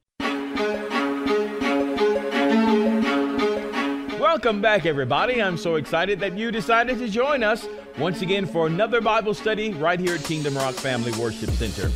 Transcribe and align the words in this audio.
Welcome 4.18 4.60
back, 4.60 4.84
everybody. 4.86 5.40
I'm 5.40 5.56
so 5.56 5.76
excited 5.76 6.20
that 6.20 6.36
you 6.36 6.50
decided 6.50 6.98
to 6.98 7.08
join 7.08 7.42
us 7.42 7.66
once 7.98 8.22
again 8.22 8.44
for 8.44 8.66
another 8.66 9.00
Bible 9.00 9.34
study 9.34 9.72
right 9.74 9.98
here 9.98 10.16
at 10.16 10.24
Kingdom 10.24 10.56
Rock 10.56 10.74
Family 10.74 11.12
Worship 11.12 11.50
Center. 11.50 11.90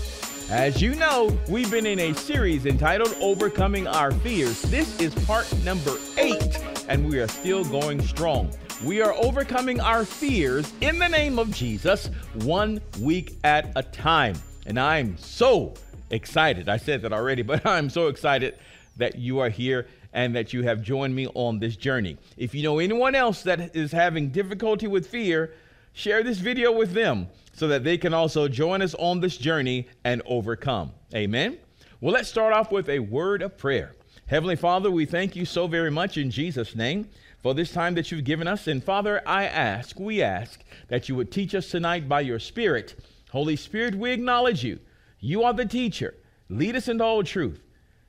As 0.51 0.81
you 0.81 0.95
know, 0.95 1.39
we've 1.49 1.71
been 1.71 1.87
in 1.87 1.99
a 1.99 2.15
series 2.15 2.67
entitled 2.67 3.17
Overcoming 3.21 3.87
Our 3.87 4.11
Fears. 4.11 4.63
This 4.63 4.99
is 5.01 5.15
part 5.27 5.53
number 5.65 5.97
eight, 6.19 6.59
and 6.89 7.09
we 7.09 7.19
are 7.19 7.29
still 7.29 7.65
going 7.65 8.01
strong. 8.01 8.51
We 8.85 9.03
are 9.03 9.13
overcoming 9.15 9.81
our 9.81 10.05
fears 10.05 10.73
in 10.81 10.99
the 10.99 11.09
name 11.09 11.39
of 11.39 11.51
Jesus, 11.51 12.11
one 12.35 12.81
week 13.01 13.37
at 13.45 13.71
a 13.77 13.83
time. 13.83 14.35
And 14.67 14.79
I'm 14.79 15.17
so 15.19 15.75
excited. 16.11 16.69
I 16.69 16.77
said 16.77 17.03
that 17.03 17.13
already, 17.13 17.43
but 17.51 17.65
I'm 17.67 17.91
so 17.91 18.09
excited 18.09 18.57
that 18.97 19.17
you 19.17 19.39
are 19.39 19.49
here 19.49 19.87
and 20.13 20.35
that 20.35 20.53
you 20.53 20.63
have 20.65 20.83
joined 20.83 21.15
me 21.15 21.27
on 21.29 21.59
this 21.59 21.77
journey. 21.77 22.17
If 22.37 22.55
you 22.55 22.63
know 22.63 22.79
anyone 22.79 23.15
else 23.15 23.43
that 23.45 23.75
is 23.77 23.93
having 23.93 24.31
difficulty 24.31 24.87
with 24.87 25.07
fear, 25.07 25.55
share 25.93 26.23
this 26.23 26.39
video 26.39 26.73
with 26.73 26.93
them 26.93 27.29
so 27.53 27.69
that 27.69 27.85
they 27.85 27.97
can 27.99 28.15
also 28.15 28.49
join 28.49 28.83
us 28.83 28.95
on 28.95 29.21
this 29.21 29.37
journey 29.37 29.89
and 30.05 30.23
overcome. 30.27 30.93
Amen. 31.15 31.59
Well, 32.01 32.13
let's 32.13 32.29
start 32.29 32.53
off 32.53 32.73
with 32.73 32.89
a 32.89 32.99
word 32.99 33.43
of 33.43 33.57
prayer. 33.57 33.95
Heavenly 34.27 34.57
Father, 34.57 34.91
we 34.91 35.07
thank 35.07 35.37
you 35.37 35.45
so 35.45 35.67
very 35.67 35.91
much 35.91 36.17
in 36.17 36.31
Jesus' 36.31 36.75
name 36.75 37.09
for 37.43 37.55
this 37.55 37.73
time 37.73 37.95
that 37.95 38.11
you've 38.11 38.25
given 38.25 38.47
us. 38.47 38.67
And 38.67 38.83
Father, 38.83 39.21
I 39.27 39.45
ask, 39.45 39.99
we 39.99 40.23
ask 40.23 40.63
that 40.89 41.09
you 41.09 41.17
would 41.17 41.33
teach 41.33 41.55
us 41.55 41.69
tonight 41.69 42.09
by 42.09 42.21
your 42.21 42.39
Spirit. 42.39 42.95
Holy 43.31 43.57
Spirit, 43.57 43.95
we 43.95 44.13
acknowledge 44.13 44.65
you. 44.65 44.79
You 45.21 45.45
are 45.45 45.53
the 45.53 45.67
teacher. 45.67 46.15
Lead 46.49 46.77
us 46.77 46.89
into 46.89 47.05
all 47.05 47.23
truth 47.23 47.63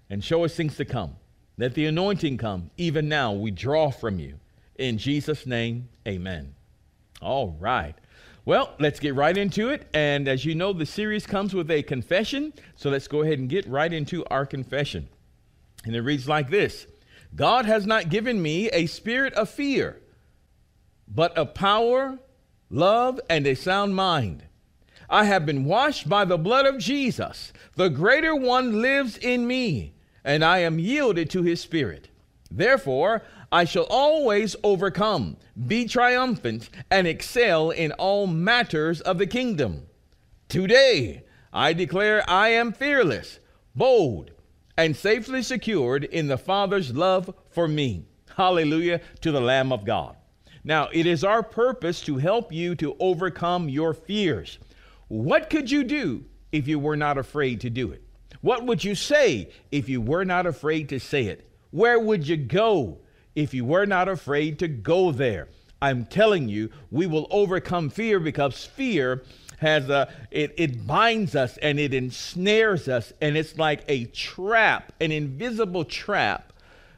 and 0.10 0.24
show 0.24 0.44
us 0.44 0.56
things 0.56 0.78
to 0.78 0.86
come. 0.86 1.18
Let 1.58 1.76
the 1.76 1.86
anointing 1.86 2.38
come. 2.38 2.72
Even 2.78 3.08
now, 3.08 3.34
we 3.34 3.52
draw 3.52 3.92
from 3.92 4.20
you. 4.20 4.40
In 4.76 4.98
Jesus' 4.98 5.46
name, 5.46 5.90
amen. 6.08 6.56
All 7.22 7.56
right. 7.60 7.96
Well, 8.46 8.74
let's 8.80 9.00
get 9.00 9.14
right 9.14 9.38
into 9.38 9.70
it. 9.70 9.88
And 9.94 10.28
as 10.28 10.44
you 10.44 10.56
know, 10.56 10.74
the 10.74 10.86
series 10.86 11.28
comes 11.28 11.54
with 11.54 11.70
a 11.70 11.84
confession. 11.84 12.54
So 12.76 12.90
let's 12.90 13.08
go 13.08 13.22
ahead 13.22 13.38
and 13.38 13.48
get 13.48 13.68
right 13.68 13.92
into 13.92 14.26
our 14.26 14.46
confession. 14.46 15.08
And 15.86 15.96
it 15.96 16.02
reads 16.02 16.28
like 16.28 16.50
this 16.50 16.88
God 17.36 17.66
has 17.66 17.86
not 17.86 18.10
given 18.10 18.42
me 18.42 18.70
a 18.70 18.88
spirit 18.88 19.34
of 19.34 19.50
fear, 19.50 20.02
but 21.08 21.38
of 21.38 21.54
power, 21.54 22.18
love, 22.70 23.20
and 23.30 23.46
a 23.46 23.56
sound 23.56 23.96
mind. 23.96 24.44
I 25.12 25.26
have 25.26 25.46
been 25.46 25.66
washed 25.66 26.08
by 26.08 26.24
the 26.24 26.38
blood 26.38 26.66
of 26.66 26.78
Jesus. 26.78 27.52
The 27.76 27.90
greater 27.90 28.34
one 28.34 28.82
lives 28.82 29.18
in 29.18 29.46
me, 29.46 29.94
and 30.24 30.42
I 30.42 30.60
am 30.60 30.80
yielded 30.80 31.30
to 31.32 31.44
his 31.44 31.60
spirit. 31.60 32.08
Therefore, 32.50 33.22
I 33.52 33.66
shall 33.66 33.88
always 33.90 34.56
overcome, 34.64 35.36
be 35.68 35.86
triumphant, 35.86 36.70
and 36.90 37.08
excel 37.08 37.72
in 37.72 37.92
all 37.94 38.26
matters 38.26 39.02
of 39.02 39.18
the 39.18 39.28
kingdom. 39.28 39.86
Today, 40.48 41.26
I 41.52 41.74
declare 41.74 42.24
I 42.30 42.50
am 42.50 42.72
fearless, 42.72 43.40
bold, 43.76 44.32
and 44.78 44.96
safely 44.96 45.44
secured 45.44 46.06
in 46.06 46.30
the 46.30 46.38
Father's 46.38 46.96
love 46.96 47.36
for 47.50 47.68
me. 47.68 48.06
Hallelujah 48.38 49.02
to 49.20 49.34
the 49.34 49.42
Lamb 49.42 49.74
of 49.74 49.84
God. 49.84 50.16
Now, 50.64 50.88
it 50.94 51.06
is 51.06 51.26
our 51.26 51.44
purpose 51.44 52.00
to 52.04 52.16
help 52.16 52.54
you 52.54 52.76
to 52.76 52.96
overcome 52.98 53.68
your 53.68 53.94
fears. 53.94 54.58
What 55.12 55.50
could 55.50 55.70
you 55.70 55.84
do 55.84 56.24
if 56.54 56.70
you 56.70 56.80
were 56.80 56.96
not 56.96 57.18
afraid 57.18 57.60
to 57.62 57.70
do 57.70 57.92
it? 57.92 58.02
What 58.40 58.66
would 58.66 58.82
you 58.82 58.96
say 58.96 59.50
if 59.70 59.90
you 59.90 60.00
were 60.00 60.24
not 60.24 60.46
afraid 60.46 60.88
to 60.88 61.02
say 61.02 61.26
it? 61.26 61.52
Where 61.72 62.00
would 62.00 62.26
you 62.26 62.38
go 62.38 63.00
if 63.36 63.54
you 63.54 63.66
were 63.66 63.86
not 63.86 64.08
afraid 64.08 64.58
to 64.60 64.70
go 64.70 65.12
there? 65.12 65.50
I'm 65.82 66.06
telling 66.06 66.48
you, 66.48 66.70
we 66.92 67.08
will 67.08 67.28
overcome 67.30 67.90
fear 67.90 68.22
because 68.22 68.64
fear 68.64 69.24
has 69.58 69.90
a 69.90 70.08
it, 70.32 70.54
it 70.56 70.88
binds 70.88 71.36
us 71.36 71.58
and 71.58 71.78
it 71.78 71.94
ensnares 71.94 72.88
us 72.88 73.12
and 73.20 73.36
it's 73.36 73.58
like 73.58 73.84
a 73.90 74.06
trap, 74.06 74.94
an 75.02 75.12
invisible 75.12 75.84
trap 75.84 76.54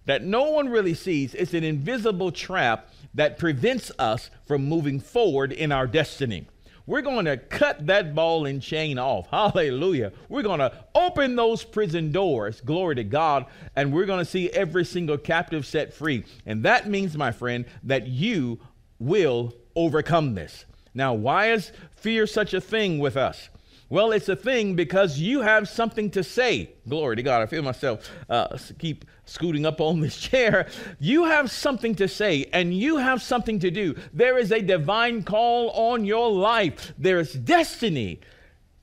that 0.05 0.23
no 0.23 0.51
one 0.51 0.69
really 0.69 0.93
sees. 0.93 1.33
It's 1.33 1.55
an 1.55 1.63
invisible 1.63 2.31
trap 2.31 2.93
that 3.15 3.39
prevents 3.39 3.91
us 3.97 4.29
from 4.45 4.65
moving 4.65 4.99
forward 4.99 5.51
in 5.51 5.71
our 5.71 5.87
destiny. 5.87 6.45
We're 6.85 7.01
going 7.01 7.25
to 7.25 7.37
cut 7.37 7.87
that 7.87 8.13
ball 8.13 8.45
and 8.45 8.61
chain 8.61 8.99
off. 8.99 9.27
Hallelujah. 9.29 10.11
We're 10.27 10.43
going 10.43 10.59
to 10.59 10.73
open 10.93 11.35
those 11.35 11.63
prison 11.63 12.11
doors. 12.11 12.59
Glory 12.59 12.95
to 12.95 13.03
God. 13.05 13.45
And 13.75 13.93
we're 13.93 14.05
going 14.05 14.19
to 14.19 14.29
see 14.29 14.49
every 14.49 14.83
single 14.83 15.17
captive 15.17 15.65
set 15.65 15.93
free. 15.93 16.25
And 16.45 16.63
that 16.63 16.89
means, 16.89 17.15
my 17.15 17.31
friend, 17.31 17.65
that 17.83 18.07
you 18.07 18.59
will 18.99 19.53
overcome 19.75 20.35
this. 20.35 20.65
Now, 20.93 21.13
why 21.13 21.51
is 21.51 21.71
fear 21.95 22.27
such 22.27 22.53
a 22.53 22.61
thing 22.61 22.99
with 22.99 23.15
us? 23.15 23.49
Well, 23.89 24.11
it's 24.11 24.29
a 24.29 24.35
thing 24.35 24.75
because 24.75 25.19
you 25.19 25.41
have 25.41 25.69
something 25.69 26.09
to 26.11 26.23
say. 26.23 26.71
Glory 26.87 27.15
to 27.15 27.23
God. 27.23 27.41
I 27.41 27.45
feel 27.45 27.61
myself 27.61 28.09
uh, 28.29 28.57
keep 28.79 29.05
scooting 29.25 29.65
up 29.65 29.81
on 29.81 29.99
this 29.99 30.17
chair. 30.29 30.67
You 30.99 31.25
have 31.25 31.51
something 31.51 31.95
to 31.95 32.07
say 32.07 32.49
and 32.53 32.73
you 32.73 32.97
have 32.97 33.21
something 33.21 33.59
to 33.59 33.71
do. 33.71 33.95
There 34.13 34.37
is 34.37 34.51
a 34.51 34.61
divine 34.61 35.23
call 35.23 35.69
on 35.71 36.05
your 36.05 36.31
life, 36.31 36.93
there 36.97 37.19
is 37.19 37.33
destiny 37.33 38.19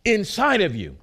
inside 0.04 0.60
of 0.60 0.74
you, 0.74 0.96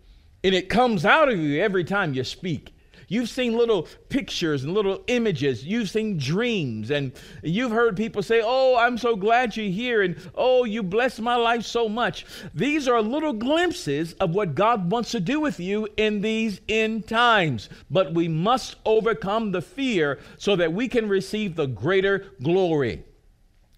and 0.44 0.56
it 0.56 0.70
comes 0.70 1.06
out 1.06 1.30
of 1.30 1.38
you 1.38 1.62
every 1.62 1.84
time 1.84 2.14
you 2.14 2.24
speak. 2.24 2.74
You've 3.09 3.29
seen 3.29 3.57
little 3.57 3.88
pictures 4.09 4.66
and 4.66 4.73
little 4.73 5.01
images. 5.07 5.63
You've 5.63 5.90
seen 5.90 6.18
dreams. 6.18 6.91
And 6.91 7.13
you've 7.41 7.72
heard 7.72 7.95
people 7.95 8.22
say, 8.22 8.41
Oh, 8.44 8.75
I'm 8.78 8.97
so 8.97 9.16
glad 9.16 9.56
you're 9.56 9.72
here. 9.72 10.01
And 10.01 10.18
oh, 10.35 10.66
you 10.66 10.84
bless 10.84 11.19
my 11.19 11.35
life 11.35 11.63
so 11.63 11.88
much. 11.88 12.25
These 12.53 12.88
are 12.88 13.01
little 13.01 13.31
glimpses 13.31 14.13
of 14.13 14.35
what 14.35 14.56
God 14.56 14.91
wants 14.91 15.12
to 15.12 15.22
do 15.22 15.40
with 15.40 15.59
you 15.59 15.88
in 15.96 16.19
these 16.19 16.59
end 16.67 17.07
times. 17.07 17.69
But 17.90 18.13
we 18.13 18.28
must 18.28 18.75
overcome 18.85 19.51
the 19.51 19.62
fear 19.62 20.19
so 20.38 20.57
that 20.57 20.73
we 20.73 20.90
can 20.90 21.07
receive 21.07 21.56
the 21.56 21.67
greater 21.67 22.25
glory. 22.44 23.03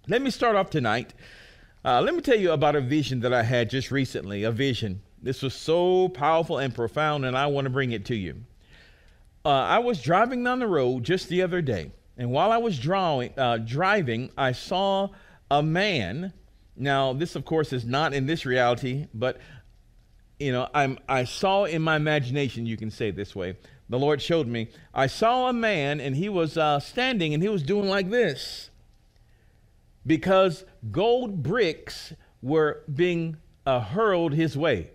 Let 0.07 0.23
me 0.23 0.31
start 0.31 0.56
off 0.56 0.72
tonight. 0.72 1.13
Uh, 1.85 2.01
let 2.01 2.16
me 2.16 2.22
tell 2.22 2.38
you 2.38 2.51
about 2.51 2.75
a 2.75 2.81
vision 2.81 3.19
that 3.19 3.31
I 3.31 3.44
had 3.44 3.69
just 3.69 3.91
recently. 3.91 4.44
A 4.44 4.51
vision. 4.51 5.03
This 5.22 5.44
was 5.44 5.53
so 5.53 6.09
powerful 6.09 6.57
and 6.57 6.73
profound, 6.73 7.25
and 7.25 7.38
I 7.38 7.45
want 7.47 7.66
to 7.66 7.69
bring 7.69 7.91
it 7.91 8.06
to 8.06 8.16
you 8.16 8.44
uh, 9.45 9.50
I 9.50 9.79
was 9.79 10.01
driving 10.01 10.44
down 10.44 10.59
the 10.59 10.67
road 10.67 11.03
just 11.03 11.29
the 11.29 11.41
other 11.41 11.61
day, 11.61 11.91
and 12.17 12.31
while 12.31 12.51
I 12.51 12.57
was 12.57 12.77
drawing, 12.77 13.38
uh, 13.38 13.57
driving, 13.57 14.31
I 14.38 14.51
saw 14.51 15.09
a 15.50 15.63
man. 15.63 16.33
Now, 16.75 17.13
this, 17.13 17.35
of 17.35 17.45
course, 17.45 17.73
is 17.73 17.85
not 17.85 18.13
in 18.13 18.25
this 18.25 18.45
reality, 18.45 19.07
but 19.13 19.39
you 20.39 20.51
know, 20.53 20.69
I'm, 20.73 20.97
I 21.07 21.25
saw 21.25 21.66
in 21.66 21.81
my 21.81 21.97
imagination, 21.97 22.66
you 22.66 22.77
can 22.77 22.91
say 22.91 23.11
this 23.11 23.35
way. 23.35 23.57
The 23.89 24.00
Lord 24.00 24.21
showed 24.21 24.47
me. 24.47 24.69
I 24.94 25.07
saw 25.07 25.50
a 25.50 25.53
man, 25.53 26.00
and 26.00 26.15
he 26.15 26.30
was 26.30 26.57
uh, 26.57 26.80
standing, 26.80 27.33
and 27.33 27.44
he 27.44 27.50
was 27.50 27.63
doing 27.63 27.89
like 27.89 28.09
this 28.09 28.69
because 30.06 30.65
gold 30.92 31.44
bricks 31.44 32.13
were 32.42 32.83
being 32.94 33.38
uh, 33.65 33.80
hurled 33.80 34.33
his 34.33 34.57
way. 34.57 34.92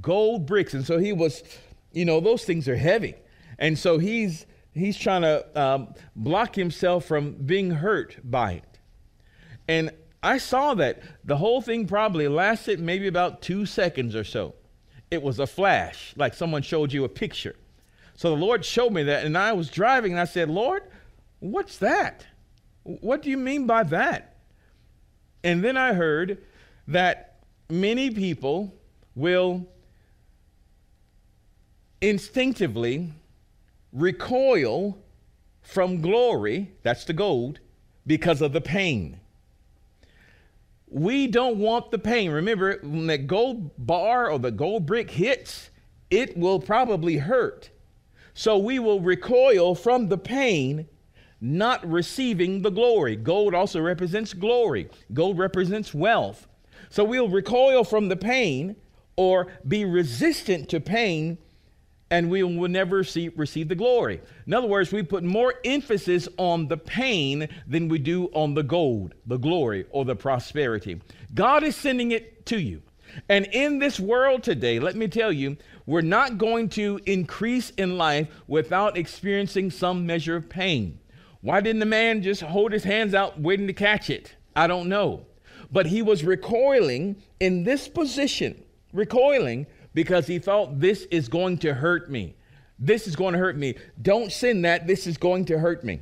Gold 0.00 0.46
bricks, 0.46 0.74
and 0.74 0.86
so 0.86 0.98
he 0.98 1.12
was, 1.12 1.42
you 1.92 2.04
know, 2.04 2.20
those 2.20 2.44
things 2.44 2.68
are 2.68 2.76
heavy. 2.76 3.14
And 3.60 3.78
so 3.78 3.98
he's, 3.98 4.46
he's 4.72 4.96
trying 4.96 5.22
to 5.22 5.60
um, 5.60 5.94
block 6.16 6.56
himself 6.56 7.04
from 7.04 7.34
being 7.34 7.70
hurt 7.70 8.16
by 8.24 8.52
it. 8.54 8.78
And 9.68 9.90
I 10.22 10.38
saw 10.38 10.74
that 10.74 11.02
the 11.24 11.36
whole 11.36 11.60
thing 11.60 11.86
probably 11.86 12.26
lasted 12.26 12.80
maybe 12.80 13.06
about 13.06 13.42
two 13.42 13.66
seconds 13.66 14.16
or 14.16 14.24
so. 14.24 14.54
It 15.10 15.22
was 15.22 15.38
a 15.38 15.46
flash, 15.46 16.14
like 16.16 16.34
someone 16.34 16.62
showed 16.62 16.92
you 16.92 17.04
a 17.04 17.08
picture. 17.08 17.56
So 18.16 18.30
the 18.30 18.36
Lord 18.36 18.64
showed 18.64 18.92
me 18.92 19.02
that, 19.04 19.24
and 19.24 19.36
I 19.36 19.52
was 19.52 19.70
driving, 19.70 20.12
and 20.12 20.20
I 20.20 20.24
said, 20.24 20.50
Lord, 20.50 20.82
what's 21.38 21.78
that? 21.78 22.26
What 22.82 23.22
do 23.22 23.30
you 23.30 23.36
mean 23.36 23.66
by 23.66 23.82
that? 23.84 24.36
And 25.42 25.64
then 25.64 25.76
I 25.76 25.94
heard 25.94 26.42
that 26.88 27.38
many 27.68 28.10
people 28.10 28.74
will 29.14 29.66
instinctively 32.00 33.12
recoil 33.92 34.98
from 35.62 36.00
glory, 36.00 36.72
that's 36.82 37.04
the 37.04 37.12
gold, 37.12 37.60
because 38.06 38.40
of 38.40 38.52
the 38.52 38.60
pain. 38.60 39.20
We 40.88 41.28
don't 41.28 41.58
want 41.58 41.90
the 41.90 41.98
pain. 41.98 42.30
Remember, 42.30 42.78
when 42.82 43.06
that 43.06 43.26
gold 43.26 43.70
bar 43.78 44.30
or 44.30 44.38
the 44.38 44.50
gold 44.50 44.86
brick 44.86 45.10
hits, 45.10 45.70
it 46.10 46.36
will 46.36 46.58
probably 46.58 47.18
hurt. 47.18 47.70
So 48.34 48.58
we 48.58 48.78
will 48.78 49.00
recoil 49.00 49.74
from 49.74 50.08
the 50.08 50.18
pain, 50.18 50.88
not 51.40 51.88
receiving 51.88 52.62
the 52.62 52.70
glory. 52.70 53.14
Gold 53.14 53.54
also 53.54 53.80
represents 53.80 54.32
glory, 54.32 54.88
gold 55.12 55.38
represents 55.38 55.94
wealth. 55.94 56.48
So 56.88 57.04
we'll 57.04 57.28
recoil 57.28 57.84
from 57.84 58.08
the 58.08 58.16
pain 58.16 58.74
or 59.14 59.46
be 59.68 59.84
resistant 59.84 60.68
to 60.70 60.80
pain 60.80 61.38
and 62.10 62.28
we 62.28 62.42
will 62.42 62.68
never 62.68 63.04
see, 63.04 63.28
receive 63.28 63.68
the 63.68 63.74
glory. 63.74 64.20
In 64.46 64.52
other 64.52 64.66
words, 64.66 64.92
we 64.92 65.02
put 65.02 65.22
more 65.22 65.54
emphasis 65.64 66.28
on 66.36 66.66
the 66.68 66.76
pain 66.76 67.48
than 67.66 67.88
we 67.88 67.98
do 67.98 68.26
on 68.32 68.54
the 68.54 68.62
gold, 68.62 69.14
the 69.26 69.38
glory, 69.38 69.86
or 69.90 70.04
the 70.04 70.16
prosperity. 70.16 71.00
God 71.34 71.62
is 71.62 71.76
sending 71.76 72.10
it 72.10 72.46
to 72.46 72.60
you. 72.60 72.82
And 73.28 73.46
in 73.46 73.78
this 73.78 73.98
world 73.98 74.42
today, 74.42 74.78
let 74.78 74.96
me 74.96 75.08
tell 75.08 75.32
you, 75.32 75.56
we're 75.86 76.00
not 76.00 76.38
going 76.38 76.68
to 76.70 77.00
increase 77.06 77.70
in 77.70 77.98
life 77.98 78.28
without 78.46 78.96
experiencing 78.96 79.70
some 79.70 80.06
measure 80.06 80.36
of 80.36 80.48
pain. 80.48 81.00
Why 81.40 81.60
didn't 81.60 81.80
the 81.80 81.86
man 81.86 82.22
just 82.22 82.42
hold 82.42 82.72
his 82.72 82.84
hands 82.84 83.14
out 83.14 83.40
waiting 83.40 83.66
to 83.66 83.72
catch 83.72 84.10
it? 84.10 84.34
I 84.54 84.66
don't 84.66 84.88
know. 84.88 85.26
But 85.72 85.86
he 85.86 86.02
was 86.02 86.24
recoiling 86.24 87.22
in 87.38 87.64
this 87.64 87.88
position, 87.88 88.62
recoiling 88.92 89.66
because 89.94 90.26
he 90.26 90.38
thought 90.38 90.80
this 90.80 91.02
is 91.10 91.28
going 91.28 91.58
to 91.58 91.74
hurt 91.74 92.10
me. 92.10 92.34
This 92.78 93.06
is 93.06 93.16
going 93.16 93.32
to 93.34 93.38
hurt 93.38 93.56
me. 93.56 93.76
Don't 94.00 94.32
sin 94.32 94.62
that. 94.62 94.86
This 94.86 95.06
is 95.06 95.18
going 95.18 95.44
to 95.46 95.58
hurt 95.58 95.84
me. 95.84 96.00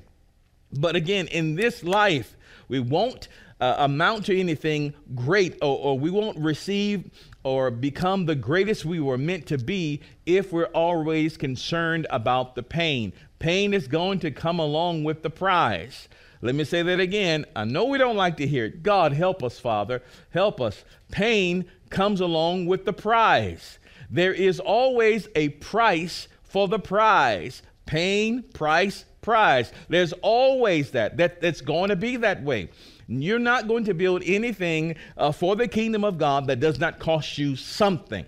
But 0.73 0.97
again, 0.97 1.27
in 1.29 1.55
this 1.55 1.83
life, 1.83 2.37
we 2.69 2.79
won't 2.79 3.29
uh, 3.61 3.77
amount 3.79 4.27
to 4.27 4.39
anything 4.39 4.95
great 5.15 5.55
or, 5.63 5.79
or 5.79 5.99
we 5.99 6.11
won't 6.11 6.39
receive 6.39 7.11
or 7.43 7.71
become 7.71 8.27
the 8.27 8.35
greatest 8.35 8.85
we 8.85 9.01
were 9.01 9.19
meant 9.19 9.47
to 9.47 9.59
be 9.59 10.01
if 10.27 10.53
we're 10.53 10.67
always 10.67 11.37
concerned 11.37 12.07
about 12.11 12.55
the 12.55 12.63
pain. 12.63 13.13
Pain 13.39 13.73
is 13.73 13.89
going 13.89 14.21
to 14.21 14.31
come 14.31 14.59
along 14.59 15.05
with 15.05 15.23
the 15.23 15.31
prize. 15.31 16.09
Let 16.41 16.55
me 16.55 16.65
say 16.65 16.83
that 16.83 17.01
again. 17.01 17.45
I 17.57 17.65
know 17.65 17.87
we 17.87 17.99
don't 17.99 18.17
like 18.17 18.37
to 18.37 18.47
hear 18.47 18.67
it. 18.67 18.83
God, 18.83 19.13
help 19.13 19.43
us, 19.43 19.59
Father. 19.59 20.03
Help 20.31 20.61
us. 20.61 20.85
Pain 21.11 21.65
comes 21.91 22.21
along 22.21 22.67
with 22.67 22.85
the 22.85 22.93
prize. 22.93 23.79
There 24.11 24.33
is 24.33 24.61
always 24.61 25.29
a 25.35 25.51
price 25.51 26.29
for 26.43 26.69
the 26.69 26.79
prize. 26.79 27.63
Pain, 27.87 28.43
price, 28.55 29.05
prize. 29.21 29.73
There's 29.89 30.13
always 30.15 30.93
that. 30.93 31.17
that 31.17 31.41
that's 31.41 31.61
going 31.61 31.91
to 31.91 31.97
be 31.97 32.17
that 32.17 32.43
way. 32.43 32.71
You're 33.09 33.39
not 33.39 33.67
going 33.67 33.85
to 33.85 33.95
build 33.95 34.23
anything 34.25 34.97
uh, 35.17 35.33
for 35.33 35.57
the 35.57 35.67
kingdom 35.67 36.05
of 36.05 36.19
God 36.19 36.47
that 36.47 36.61
does 36.61 36.79
not 36.79 36.99
cost 36.99 37.39
you 37.39 37.57
something. 37.57 38.27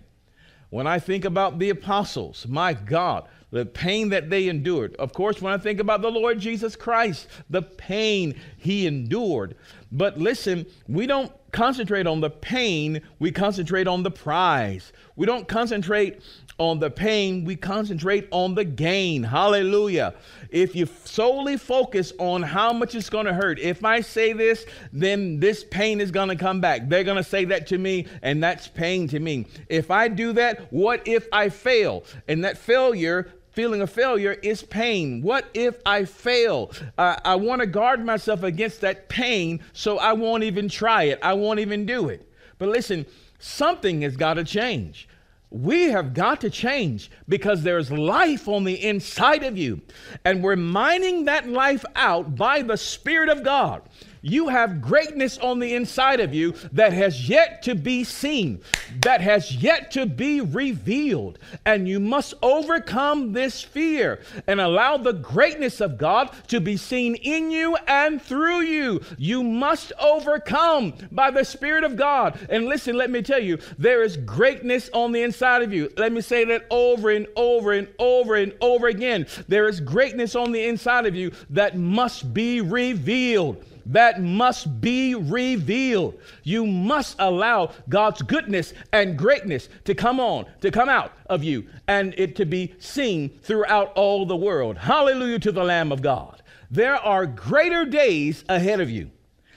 When 0.71 0.87
I 0.87 0.99
think 0.99 1.25
about 1.25 1.59
the 1.59 1.71
apostles, 1.71 2.47
my 2.49 2.73
God, 2.73 3.29
the 3.51 3.67
pain 3.67 4.11
that 4.11 4.31
they 4.31 4.49
endured. 4.49 4.95
Of 4.97 5.13
course, 5.13 5.43
when 5.43 5.53
I 5.53 5.59
think 5.59 5.81
about 5.81 6.03
the 6.03 6.11
Lord 6.11 6.39
Jesus 6.39 6.77
Christ, 6.77 7.29
the 7.49 7.63
pain 7.63 8.39
he 8.57 8.87
endured. 8.87 9.57
But 9.93 10.19
listen, 10.19 10.67
we 10.89 11.07
don't 11.07 11.33
concentrate 11.51 12.07
on 12.07 12.21
the 12.21 12.31
pain, 12.31 13.03
we 13.19 13.33
concentrate 13.33 13.89
on 13.89 14.05
the 14.05 14.11
prize. 14.11 14.93
We 15.17 15.27
don't 15.27 15.49
concentrate 15.49 16.23
on 16.59 16.79
the 16.79 16.91
pain, 16.91 17.45
we 17.45 17.57
concentrate 17.57 18.29
on 18.31 18.55
the 18.55 18.65
gain. 18.65 19.25
Hallelujah. 19.25 20.15
If 20.51 20.77
you 20.77 20.87
solely 21.05 21.57
focus 21.57 22.13
on 22.19 22.43
how 22.43 22.73
much 22.73 22.95
it's 22.95 23.11
going 23.11 23.27
to 23.27 23.35
hurt, 23.35 23.59
if 23.59 23.85
I 23.85 24.01
say 24.01 24.33
this, 24.33 24.65
then 24.93 25.41
this 25.41 25.65
pain 25.65 26.01
is 26.01 26.11
going 26.11 26.29
to 26.29 26.37
come 26.37 26.61
back. 26.61 26.89
They're 26.89 27.05
going 27.05 27.17
to 27.17 27.25
say 27.25 27.47
that 27.47 27.67
to 27.69 27.79
me, 27.79 28.07
and 28.23 28.43
that's 28.43 28.69
pain 28.69 29.09
to 29.09 29.19
me. 29.19 29.47
If 29.69 29.91
I 29.91 30.07
do 30.09 30.33
that, 30.35 30.73
what 30.73 31.07
if 31.09 31.27
I 31.33 31.49
fail? 31.49 32.05
And 32.29 32.45
that 32.45 32.59
failure 32.59 33.33
feeling 33.61 33.83
of 33.83 33.91
failure 33.91 34.33
is 34.43 34.63
pain. 34.63 35.21
What 35.21 35.45
if 35.53 35.83
I 35.85 36.07
fail? 36.07 36.73
Uh, 36.97 37.17
I 37.27 37.35
want 37.35 37.61
to 37.61 37.67
guard 37.67 38.03
myself 38.03 38.43
against 38.43 38.81
that 38.81 39.11
pain, 39.11 39.61
so 39.75 39.99
I 39.99 40.15
won't 40.15 40.45
even 40.45 40.67
try 40.67 41.03
it. 41.03 41.19
I 41.23 41.35
won't 41.35 41.61
even 41.61 41.85
do 41.85 42.09
it. 42.09 42.27
But 42.57 42.71
listen, 42.71 43.05
something 43.39 44.01
has 44.01 44.17
got 44.17 44.35
to 44.35 44.45
change. 44.45 45.11
We 45.51 45.91
have 45.91 46.15
got 46.15 46.41
to 46.41 46.49
change 46.49 47.11
because 47.29 47.63
there's 47.63 47.91
life 47.91 48.49
on 48.49 48.65
the 48.65 48.83
inside 48.83 49.43
of 49.43 49.59
you. 49.59 49.83
And 50.25 50.43
we're 50.43 50.57
mining 50.57 51.27
that 51.27 51.47
life 51.47 51.85
out 51.97 52.37
by 52.37 52.63
the 52.63 52.79
Spirit 52.79 53.29
of 53.29 53.43
God. 53.45 53.83
You 54.23 54.49
have 54.49 54.83
greatness 54.83 55.39
on 55.39 55.59
the 55.59 55.75
inside 55.75 56.21
of 56.21 56.35
you 56.35 56.55
that 56.73 56.93
has 56.93 57.29
yet 57.29 57.63
to 57.63 57.75
be 57.75 58.05
seen, 58.05 58.61
that 59.01 59.21
has 59.21 59.55
yet 59.55 59.91
to 59.93 60.07
be 60.07 60.41
revealed. 60.41 61.39
And 61.65 61.89
you 61.89 62.01
must 62.01 62.35
overcome 62.43 63.33
this 63.33 63.63
fear 63.63 64.21
and 64.47 64.61
allow 64.61 64.97
the 64.97 65.13
greatness 65.13 65.81
of 65.81 65.99
God 65.99 66.31
to 66.49 66.61
be 66.61 66.77
seen 66.77 67.15
in 67.17 67.51
you 67.51 67.77
and 67.87 68.21
through 68.21 68.61
you. 68.61 69.01
You 69.17 69.43
must 69.43 69.93
overcome 69.99 70.95
by 71.11 71.31
the 71.31 71.45
Spirit 71.45 71.85
of 71.85 71.97
God. 71.97 72.39
And 72.51 72.67
listen, 72.67 72.97
let 72.97 73.11
me 73.11 73.23
tell 73.23 73.43
you, 73.43 73.59
there 73.79 74.03
is 74.03 74.17
greatness 74.17 74.91
on 74.93 75.13
the 75.13 75.23
inside 75.23 75.63
of 75.63 75.73
you. 75.73 75.91
Let 75.97 76.13
me 76.13 76.21
say 76.21 76.45
that 76.45 76.67
over 76.71 77.11
and 77.11 77.27
over 77.37 77.73
and 77.73 77.89
over 77.99 78.35
and 78.35 78.53
over 78.61 78.89
again. 78.89 79.27
There 79.49 79.69
is 79.69 79.81
greatness 79.81 80.35
on 80.35 80.53
the 80.53 80.65
inside 80.65 81.07
of 81.07 81.15
you 81.15 81.33
that 81.51 81.77
must 81.77 82.35
be 82.35 82.61
revealed 82.61 83.65
that 83.91 84.23
must 84.23 84.81
be 84.81 85.15
revealed. 85.15 86.19
You 86.43 86.67
must 86.67 87.17
allow 87.19 87.73
God's 87.89 88.23
goodness 88.23 88.73
and 88.93 89.19
greatness 89.19 89.69
to 89.85 89.95
come 89.95 90.21
on, 90.21 90.47
to 90.61 90.71
come 90.71 90.89
out 90.89 91.13
of 91.27 91.43
you, 91.43 91.67
and 91.89 92.15
it 92.17 92.37
to 92.37 92.47
be 92.47 92.75
seen 92.79 93.31
throughout 93.43 93.93
all 93.95 94.27
the 94.27 94.37
world. 94.37 94.79
Hallelujah 94.79 95.41
to 95.41 95.53
the 95.53 95.65
Lamb 95.65 95.93
of 95.93 96.03
God. 96.03 96.43
There 96.71 96.97
are 96.97 97.27
greater 97.27 97.85
days 97.85 98.45
ahead 98.49 98.81
of 98.81 98.91
you. 98.91 99.11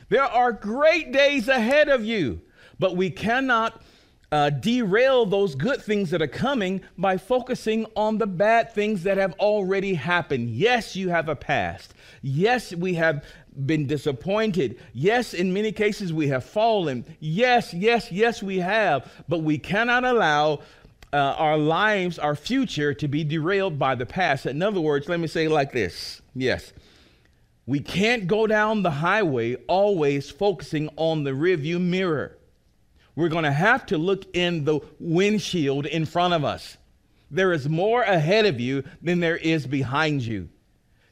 There 0.10 0.24
are 0.24 0.52
great 0.52 1.12
days 1.12 1.48
ahead 1.48 1.90
of 1.90 2.04
you, 2.04 2.42
but 2.80 2.96
we 2.96 3.10
cannot 3.10 3.82
uh, 4.34 4.50
derail 4.50 5.28
those 5.28 5.54
good 5.54 5.80
things 5.80 6.10
that 6.10 6.20
are 6.20 6.28
coming 6.28 6.82
by 6.98 7.18
focusing 7.18 7.86
on 7.96 8.18
the 8.18 8.26
bad 8.26 8.74
things 8.74 9.04
that 9.04 9.18
have 9.18 9.34
already 9.34 9.94
happened. 9.94 10.50
Yes, 10.50 10.96
you 10.96 11.10
have 11.10 11.30
a 11.30 11.36
past. 11.36 11.94
Yes, 12.24 12.74
we 12.74 12.96
have 12.96 13.24
been 13.66 13.88
disappointed. 13.88 14.80
Yes, 14.94 15.34
in 15.34 15.54
many 15.54 15.72
cases 15.72 16.12
we 16.12 16.28
have 16.30 16.44
fallen. 16.44 17.06
Yes, 17.20 17.74
yes, 17.74 18.12
yes, 18.12 18.42
we 18.42 18.60
have. 18.60 19.12
But 19.28 19.40
we 19.40 19.58
cannot 19.58 20.04
allow 20.04 20.62
uh, 21.12 21.18
our 21.18 21.58
lives, 21.58 22.18
our 22.18 22.36
future, 22.36 22.94
to 22.96 23.08
be 23.08 23.24
derailed 23.24 23.78
by 23.78 23.96
the 23.96 24.06
past. 24.06 24.46
In 24.46 24.62
other 24.62 24.82
words, 24.82 25.08
let 25.08 25.20
me 25.20 25.28
say 25.28 25.48
like 25.48 25.72
this 25.72 26.22
yes. 26.36 26.74
We 27.66 27.80
can't 27.80 28.28
go 28.28 28.46
down 28.46 28.84
the 28.84 28.92
highway 28.92 29.56
always 29.68 30.30
focusing 30.30 30.90
on 30.98 31.24
the 31.24 31.32
rearview 31.32 31.80
mirror. 31.80 32.38
We're 33.16 33.30
going 33.30 33.46
to 33.46 33.52
have 33.52 33.86
to 33.86 33.98
look 33.98 34.36
in 34.36 34.66
the 34.66 34.82
windshield 35.00 35.86
in 35.86 36.06
front 36.06 36.34
of 36.34 36.44
us. 36.44 36.78
There 37.32 37.54
is 37.54 37.70
more 37.70 38.02
ahead 38.02 38.46
of 38.46 38.60
you 38.60 38.84
than 39.02 39.22
there 39.22 39.38
is 39.38 39.66
behind 39.66 40.24
you. 40.24 40.50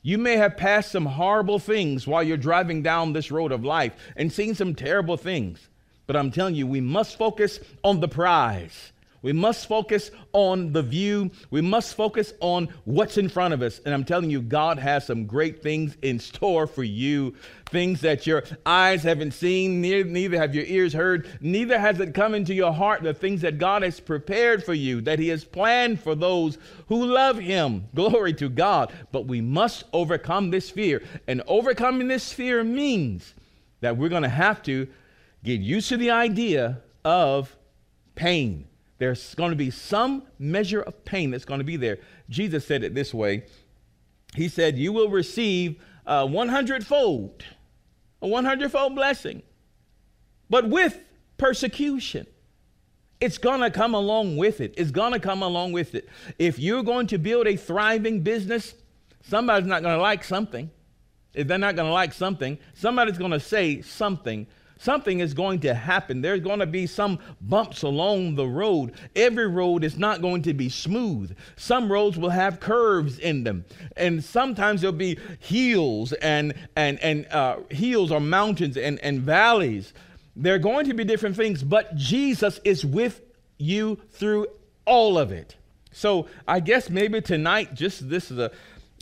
You 0.04 0.18
may 0.18 0.38
have 0.38 0.58
passed 0.58 0.92
some 0.92 1.06
horrible 1.06 1.60
things 1.60 2.08
while 2.08 2.24
you're 2.24 2.38
driving 2.38 2.82
down 2.82 3.14
this 3.14 3.32
road 3.32 3.52
of 3.52 3.64
life 3.64 3.94
and 4.16 4.32
seen 4.32 4.56
some 4.56 4.74
terrible 4.74 5.16
things. 5.16 5.70
But 6.08 6.16
I'm 6.16 6.32
telling 6.32 6.56
you, 6.56 6.66
we 6.66 6.82
must 6.82 7.18
focus 7.18 7.60
on 7.84 8.00
the 8.00 8.08
prize. 8.08 8.91
We 9.24 9.34
must 9.34 9.68
focus 9.68 10.10
on 10.34 10.74
the 10.74 10.82
view. 10.82 11.30
We 11.52 11.62
must 11.62 11.96
focus 11.96 12.34
on 12.40 12.70
what's 12.86 13.18
in 13.18 13.30
front 13.30 13.54
of 13.54 13.62
us. 13.62 13.80
And 13.86 13.94
I'm 13.94 14.04
telling 14.04 14.32
you, 14.32 14.42
God 14.42 14.80
has 14.80 15.06
some 15.06 15.28
great 15.28 15.62
things 15.62 15.96
in 16.02 16.20
store 16.20 16.66
for 16.66 16.84
you. 16.84 17.36
Things 17.70 18.02
that 18.02 18.26
your 18.26 18.44
eyes 18.66 19.04
haven't 19.04 19.34
seen, 19.34 19.80
neither 19.80 20.38
have 20.38 20.56
your 20.56 20.66
ears 20.66 20.92
heard, 20.92 21.28
neither 21.40 21.80
has 21.80 22.00
it 22.00 22.16
come 22.16 22.34
into 22.34 22.54
your 22.54 22.74
heart. 22.74 23.04
The 23.04 23.14
things 23.14 23.42
that 23.42 23.60
God 23.60 23.84
has 23.84 24.00
prepared 24.00 24.64
for 24.64 24.74
you, 24.74 25.02
that 25.02 25.20
He 25.20 25.28
has 25.28 25.46
planned 25.46 26.00
for 26.00 26.16
those 26.16 26.58
who 26.88 27.06
love 27.06 27.38
Him. 27.38 27.88
Glory 27.94 28.34
to 28.34 28.50
God. 28.50 28.92
But 29.12 29.28
we 29.28 29.40
must 29.40 29.84
overcome 29.94 30.50
this 30.50 30.72
fear. 30.72 31.04
And 31.28 31.44
overcoming 31.46 32.08
this 32.08 32.34
fear 32.34 32.64
means 32.64 33.36
that 33.82 33.98
we're 33.98 34.10
going 34.10 34.24
to 34.24 34.30
have 34.30 34.64
to 34.64 34.88
get 35.44 35.62
used 35.62 35.90
to 35.90 35.98
the 35.98 36.12
idea 36.12 36.82
of 37.06 37.56
pain 38.16 38.68
there's 39.02 39.34
going 39.34 39.50
to 39.50 39.56
be 39.56 39.72
some 39.72 40.22
measure 40.38 40.80
of 40.80 41.04
pain 41.06 41.32
that's 41.32 41.44
going 41.44 41.60
to 41.60 41.64
be 41.64 41.76
there. 41.76 41.98
Jesus 42.30 42.68
said 42.68 42.84
it 42.84 42.94
this 42.94 43.16
way 43.16 43.46
He 44.36 44.48
said, 44.48 44.78
You 44.78 44.94
will 44.94 45.10
receive 45.10 45.82
a 46.06 46.24
100 46.24 46.86
fold, 46.86 47.44
a 48.22 48.28
100 48.28 48.72
fold 48.72 48.94
blessing, 48.94 49.42
but 50.52 50.70
with 50.70 51.00
persecution. 51.40 52.28
it's 53.20 53.40
going 53.40 53.62
to 53.62 53.72
come 53.72 53.96
along 53.96 54.38
with 54.38 54.62
it. 54.62 54.76
It's 54.78 54.92
going 54.92 55.14
to 55.14 55.20
come 55.20 55.42
along 55.42 55.72
with 55.72 55.96
it. 55.96 56.08
If 56.38 56.60
you're 56.60 56.84
going 56.84 57.08
to 57.08 57.18
build 57.18 57.48
a 57.48 57.56
thriving 57.56 58.22
business, 58.22 58.76
somebody's 59.24 59.68
not 59.68 59.82
going 59.82 59.96
to 59.96 60.02
like 60.02 60.24
something. 60.24 60.70
If 61.34 61.48
they're 61.48 61.58
not 61.58 61.76
going 61.76 61.88
to 61.88 61.94
like 61.94 62.14
something, 62.14 62.60
somebody's 62.76 63.18
going 63.18 63.32
to 63.32 63.40
say 63.40 63.82
something. 63.82 64.46
Something 64.82 65.20
is 65.20 65.36
going 65.36 65.60
to 65.60 65.76
happen. 65.76 66.22
There's 66.22 66.40
going 66.40 66.58
to 66.58 66.66
be 66.66 66.88
some 66.88 67.20
bumps 67.40 67.84
along 67.84 68.34
the 68.34 68.48
road. 68.48 68.94
Every 69.16 69.48
road 69.48 69.84
is 69.84 69.96
not 69.96 70.24
going 70.24 70.42
to 70.42 70.56
be 70.56 70.70
smooth. 70.70 71.38
Some 71.56 71.92
roads 71.92 72.18
will 72.18 72.32
have 72.32 72.60
curves 72.60 73.20
in 73.20 73.44
them, 73.44 73.64
and 73.96 74.24
sometimes 74.24 74.82
there'll 74.82 74.98
be 74.98 75.20
hills 75.38 76.14
and 76.14 76.56
and 76.76 77.00
and 77.02 77.28
uh, 77.28 77.58
hills 77.70 78.12
or 78.12 78.20
mountains 78.20 78.76
and 78.76 78.98
and 79.02 79.22
valleys. 79.22 79.94
There 80.36 80.56
are 80.56 80.60
going 80.60 80.88
to 80.88 80.96
be 80.96 81.04
different 81.04 81.36
things, 81.36 81.62
but 81.62 81.96
Jesus 81.96 82.60
is 82.64 82.84
with 82.84 83.22
you 83.60 84.00
through 84.10 84.48
all 84.86 85.20
of 85.20 85.32
it. 85.32 85.58
So 85.92 86.28
I 86.48 86.60
guess 86.60 86.90
maybe 86.90 87.22
tonight, 87.22 87.76
just 87.76 88.10
this 88.10 88.32
is 88.32 88.40
a 88.40 88.52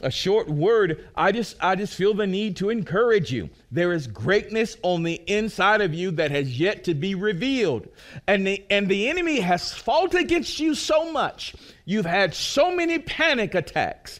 a 0.01 0.11
short 0.11 0.49
word 0.49 1.07
i 1.15 1.31
just 1.31 1.55
i 1.61 1.75
just 1.75 1.93
feel 1.95 2.13
the 2.13 2.27
need 2.27 2.55
to 2.57 2.69
encourage 2.69 3.31
you. 3.31 3.49
There 3.71 3.93
is 3.93 4.07
greatness 4.07 4.77
on 4.81 5.03
the 5.03 5.21
inside 5.27 5.81
of 5.81 5.93
you 5.93 6.11
that 6.11 6.31
has 6.31 6.59
yet 6.59 6.83
to 6.85 6.93
be 6.93 7.15
revealed. 7.15 7.87
And 8.27 8.45
the 8.45 8.63
and 8.69 8.87
the 8.87 9.09
enemy 9.09 9.39
has 9.39 9.73
fought 9.73 10.15
against 10.15 10.59
you 10.59 10.75
so 10.75 11.11
much. 11.11 11.55
You've 11.85 12.05
had 12.05 12.33
so 12.33 12.75
many 12.75 12.99
panic 12.99 13.55
attacks 13.55 14.19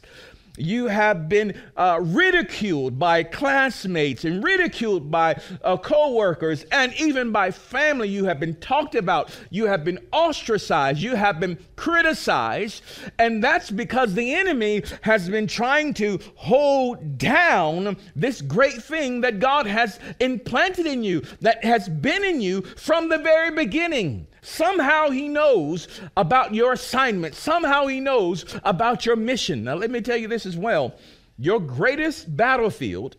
you 0.60 0.86
have 0.86 1.28
been 1.28 1.60
uh, 1.76 1.98
ridiculed 2.00 2.98
by 2.98 3.22
classmates 3.22 4.24
and 4.24 4.42
ridiculed 4.42 5.10
by 5.10 5.40
uh, 5.62 5.76
coworkers 5.76 6.64
and 6.72 6.92
even 6.94 7.32
by 7.32 7.50
family. 7.50 8.08
You 8.08 8.24
have 8.26 8.40
been 8.40 8.56
talked 8.56 8.94
about. 8.94 9.36
You 9.50 9.66
have 9.66 9.84
been 9.84 9.98
ostracized. 10.12 11.00
You 11.00 11.16
have 11.16 11.40
been 11.40 11.58
criticized. 11.76 12.82
And 13.18 13.42
that's 13.42 13.70
because 13.70 14.14
the 14.14 14.34
enemy 14.34 14.82
has 15.02 15.28
been 15.28 15.46
trying 15.46 15.94
to 15.94 16.18
hold 16.34 17.18
down 17.18 17.96
this 18.14 18.40
great 18.40 18.82
thing 18.82 19.20
that 19.22 19.40
God 19.40 19.66
has 19.66 19.98
implanted 20.20 20.86
in 20.86 21.02
you, 21.02 21.22
that 21.40 21.64
has 21.64 21.88
been 21.88 22.24
in 22.24 22.40
you 22.40 22.62
from 22.62 23.08
the 23.08 23.18
very 23.18 23.50
beginning. 23.50 24.26
Somehow 24.42 25.10
he 25.10 25.28
knows 25.28 25.88
about 26.16 26.54
your 26.54 26.72
assignment. 26.72 27.34
Somehow 27.34 27.86
he 27.86 28.00
knows 28.00 28.44
about 28.64 29.04
your 29.04 29.16
mission. 29.16 29.64
Now, 29.64 29.74
let 29.74 29.90
me 29.90 30.00
tell 30.00 30.16
you 30.16 30.28
this 30.28 30.46
as 30.46 30.56
well. 30.56 30.94
Your 31.38 31.60
greatest 31.60 32.36
battlefield, 32.36 33.16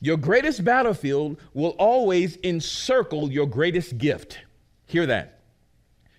your 0.00 0.16
greatest 0.16 0.64
battlefield 0.64 1.38
will 1.54 1.74
always 1.78 2.36
encircle 2.42 3.30
your 3.30 3.46
greatest 3.46 3.98
gift. 3.98 4.38
Hear 4.86 5.06
that. 5.06 5.40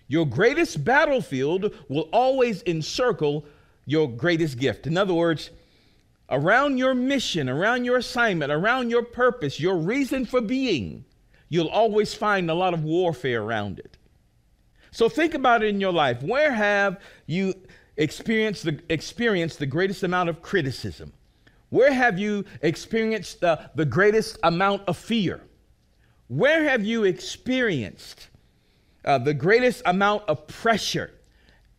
Your 0.08 0.26
greatest 0.26 0.84
battlefield 0.84 1.74
will 1.88 2.08
always 2.12 2.62
encircle 2.62 3.44
your 3.86 4.08
greatest 4.08 4.58
gift. 4.58 4.86
In 4.86 4.96
other 4.96 5.14
words, 5.14 5.50
around 6.28 6.78
your 6.78 6.94
mission, 6.94 7.48
around 7.48 7.84
your 7.84 7.96
assignment, 7.96 8.52
around 8.52 8.90
your 8.90 9.02
purpose, 9.02 9.58
your 9.58 9.76
reason 9.76 10.24
for 10.24 10.40
being, 10.40 11.04
you'll 11.48 11.68
always 11.68 12.14
find 12.14 12.50
a 12.50 12.54
lot 12.54 12.74
of 12.74 12.84
warfare 12.84 13.42
around 13.42 13.78
it. 13.78 13.96
So 14.92 15.08
think 15.08 15.34
about 15.34 15.62
it 15.62 15.68
in 15.68 15.80
your 15.80 15.92
life. 15.92 16.22
Where 16.22 16.52
have 16.52 17.00
you 17.26 17.54
experienced 17.96 18.64
the, 18.64 18.78
experienced 18.90 19.58
the 19.58 19.66
greatest 19.66 20.02
amount 20.02 20.28
of 20.28 20.42
criticism? 20.42 21.12
Where 21.70 21.92
have 21.92 22.18
you 22.18 22.44
experienced 22.60 23.40
the, 23.40 23.70
the 23.74 23.86
greatest 23.86 24.38
amount 24.42 24.82
of 24.86 24.98
fear? 24.98 25.40
Where 26.28 26.64
have 26.64 26.84
you 26.84 27.04
experienced 27.04 28.28
uh, 29.06 29.16
the 29.16 29.32
greatest 29.32 29.82
amount 29.86 30.24
of 30.28 30.46
pressure? 30.46 31.10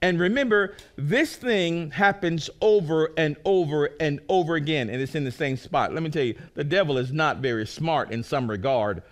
And 0.01 0.20
remember, 0.20 0.75
this 0.96 1.36
thing 1.36 1.91
happens 1.91 2.50
over 2.62 3.12
and 3.15 3.38
over 3.46 3.91
and 4.00 4.20
over 4.27 4.55
again, 4.55 4.89
and 4.89 5.00
it's 5.00 5.15
in 5.15 5.24
the 5.24 5.32
same 5.32 5.55
spot. 5.55 5.93
Let 5.93 6.01
me 6.01 6.10
tell 6.10 6.24
you, 6.24 6.36
the 6.55 6.63
devil 6.63 6.98
is 6.98 7.13
not 7.13 7.38
very 7.38 7.67
smart 7.67 8.12
in 8.12 8.24
some 8.24 8.50
regard. 8.50 9.03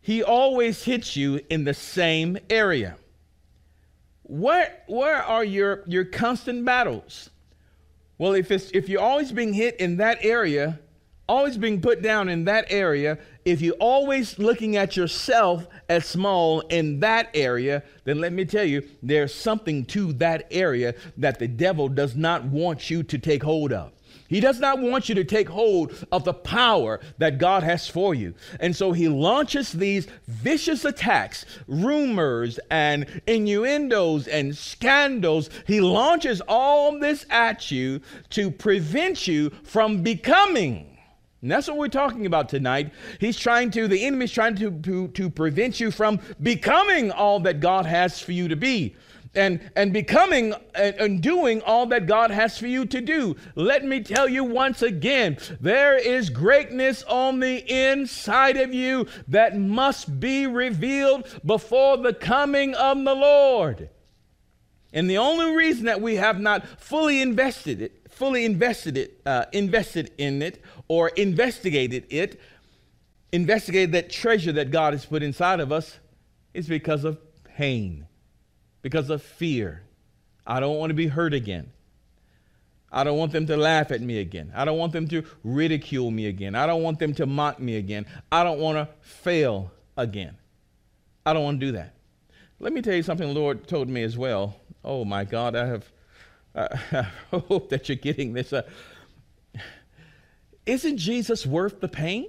He 0.00 0.22
always 0.22 0.82
hits 0.82 1.14
you 1.14 1.40
in 1.50 1.64
the 1.64 1.74
same 1.74 2.38
area. 2.50 2.96
Where, 4.32 4.78
where 4.86 5.22
are 5.22 5.44
your, 5.44 5.82
your 5.86 6.06
constant 6.06 6.64
battles? 6.64 7.28
Well, 8.16 8.32
if, 8.32 8.50
it's, 8.50 8.70
if 8.70 8.88
you're 8.88 9.02
always 9.02 9.30
being 9.30 9.52
hit 9.52 9.76
in 9.76 9.98
that 9.98 10.24
area, 10.24 10.80
always 11.28 11.58
being 11.58 11.82
put 11.82 12.00
down 12.00 12.30
in 12.30 12.46
that 12.46 12.64
area, 12.70 13.18
if 13.44 13.60
you're 13.60 13.76
always 13.78 14.38
looking 14.38 14.78
at 14.78 14.96
yourself 14.96 15.66
as 15.90 16.06
small 16.06 16.60
in 16.60 17.00
that 17.00 17.28
area, 17.34 17.82
then 18.04 18.22
let 18.22 18.32
me 18.32 18.46
tell 18.46 18.64
you, 18.64 18.88
there's 19.02 19.34
something 19.34 19.84
to 19.84 20.14
that 20.14 20.46
area 20.50 20.94
that 21.18 21.38
the 21.38 21.48
devil 21.48 21.86
does 21.86 22.16
not 22.16 22.42
want 22.42 22.88
you 22.88 23.02
to 23.02 23.18
take 23.18 23.42
hold 23.42 23.70
of. 23.70 23.92
He 24.32 24.40
does 24.40 24.60
not 24.60 24.78
want 24.78 25.10
you 25.10 25.14
to 25.16 25.24
take 25.24 25.50
hold 25.50 26.06
of 26.10 26.24
the 26.24 26.32
power 26.32 27.00
that 27.18 27.36
God 27.36 27.62
has 27.62 27.86
for 27.86 28.14
you. 28.14 28.32
And 28.60 28.74
so 28.74 28.92
he 28.92 29.06
launches 29.06 29.72
these 29.72 30.06
vicious 30.26 30.86
attacks, 30.86 31.44
rumors 31.68 32.58
and 32.70 33.04
innuendos 33.26 34.26
and 34.26 34.56
scandals. 34.56 35.50
He 35.66 35.82
launches 35.82 36.40
all 36.48 36.98
this 36.98 37.26
at 37.28 37.70
you 37.70 38.00
to 38.30 38.50
prevent 38.50 39.28
you 39.28 39.50
from 39.64 40.02
becoming. 40.02 40.96
And 41.42 41.50
that's 41.50 41.68
what 41.68 41.76
we're 41.76 41.88
talking 41.88 42.24
about 42.24 42.48
tonight. 42.48 42.90
He's 43.20 43.36
trying 43.38 43.70
to, 43.72 43.86
the 43.86 44.02
enemy's 44.02 44.32
trying 44.32 44.56
to, 44.56 44.70
to, 44.70 45.08
to 45.08 45.28
prevent 45.28 45.78
you 45.78 45.90
from 45.90 46.20
becoming 46.40 47.10
all 47.10 47.38
that 47.40 47.60
God 47.60 47.84
has 47.84 48.18
for 48.18 48.32
you 48.32 48.48
to 48.48 48.56
be 48.56 48.96
and, 49.34 49.70
and 49.76 49.92
becoming 49.92 50.54
and, 50.74 51.22
doing 51.22 51.62
all 51.62 51.86
that 51.86 52.06
God 52.06 52.30
has 52.30 52.58
for 52.58 52.66
you 52.66 52.84
to 52.86 53.00
do. 53.00 53.36
Let 53.54 53.84
me 53.84 54.02
tell 54.02 54.28
you 54.28 54.44
once 54.44 54.82
again 54.82 55.38
there 55.60 55.96
is 55.96 56.30
greatness 56.30 57.02
on 57.04 57.40
the 57.40 57.90
inside 57.92 58.56
of 58.56 58.74
you 58.74 59.06
that 59.28 59.56
must 59.58 60.20
be 60.20 60.46
revealed 60.46 61.26
before 61.44 61.96
the 61.96 62.12
coming 62.12 62.74
of 62.74 63.02
the 63.04 63.14
Lord. 63.14 63.88
And 64.92 65.08
the 65.08 65.18
only 65.18 65.54
reason 65.54 65.86
that 65.86 66.02
we 66.02 66.16
have 66.16 66.38
not 66.38 66.66
fully 66.78 67.22
invested 67.22 67.80
it, 67.80 68.06
fully 68.10 68.44
invested 68.44 68.98
it, 68.98 69.20
uh, 69.24 69.46
invested 69.52 70.12
in 70.18 70.42
it, 70.42 70.62
or 70.88 71.08
investigated 71.08 72.06
it, 72.10 72.38
investigated 73.32 73.92
that 73.92 74.10
treasure 74.10 74.52
that 74.52 74.70
God 74.70 74.92
has 74.92 75.06
put 75.06 75.22
inside 75.22 75.60
of 75.60 75.72
us, 75.72 75.98
is 76.52 76.68
because 76.68 77.04
of 77.04 77.18
pain 77.44 78.06
because 78.82 79.10
of 79.10 79.22
fear. 79.22 79.82
I 80.46 80.60
don't 80.60 80.76
want 80.76 80.90
to 80.90 80.94
be 80.94 81.06
hurt 81.06 81.34
again. 81.34 81.70
I 82.90 83.04
don't 83.04 83.16
want 83.16 83.32
them 83.32 83.46
to 83.46 83.56
laugh 83.56 83.90
at 83.90 84.02
me 84.02 84.18
again. 84.18 84.52
I 84.54 84.66
don't 84.66 84.76
want 84.76 84.92
them 84.92 85.08
to 85.08 85.24
ridicule 85.42 86.10
me 86.10 86.26
again. 86.26 86.54
I 86.54 86.66
don't 86.66 86.82
want 86.82 86.98
them 86.98 87.14
to 87.14 87.26
mock 87.26 87.58
me 87.58 87.76
again. 87.76 88.04
I 88.30 88.44
don't 88.44 88.58
want 88.58 88.76
to 88.76 88.88
fail 89.00 89.72
again. 89.96 90.36
I 91.24 91.32
don't 91.32 91.42
want 91.42 91.60
to 91.60 91.66
do 91.66 91.72
that. 91.72 91.94
Let 92.60 92.72
me 92.72 92.82
tell 92.82 92.94
you 92.94 93.02
something 93.02 93.26
the 93.26 93.40
Lord 93.40 93.66
told 93.66 93.88
me 93.88 94.02
as 94.02 94.18
well. 94.18 94.56
Oh 94.84 95.04
my 95.04 95.24
God, 95.24 95.56
I 95.56 95.66
have, 95.66 95.92
uh, 96.54 96.68
I 97.32 97.38
hope 97.48 97.70
that 97.70 97.88
you're 97.88 97.96
getting 97.96 98.34
this. 98.34 98.52
Uh, 98.52 98.62
isn't 100.66 100.98
Jesus 100.98 101.46
worth 101.46 101.80
the 101.80 101.88
pain? 101.88 102.26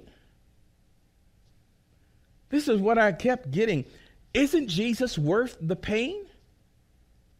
This 2.48 2.68
is 2.68 2.80
what 2.80 2.98
I 2.98 3.12
kept 3.12 3.50
getting. 3.50 3.84
Isn't 4.32 4.68
Jesus 4.68 5.18
worth 5.18 5.56
the 5.60 5.76
pain? 5.76 6.24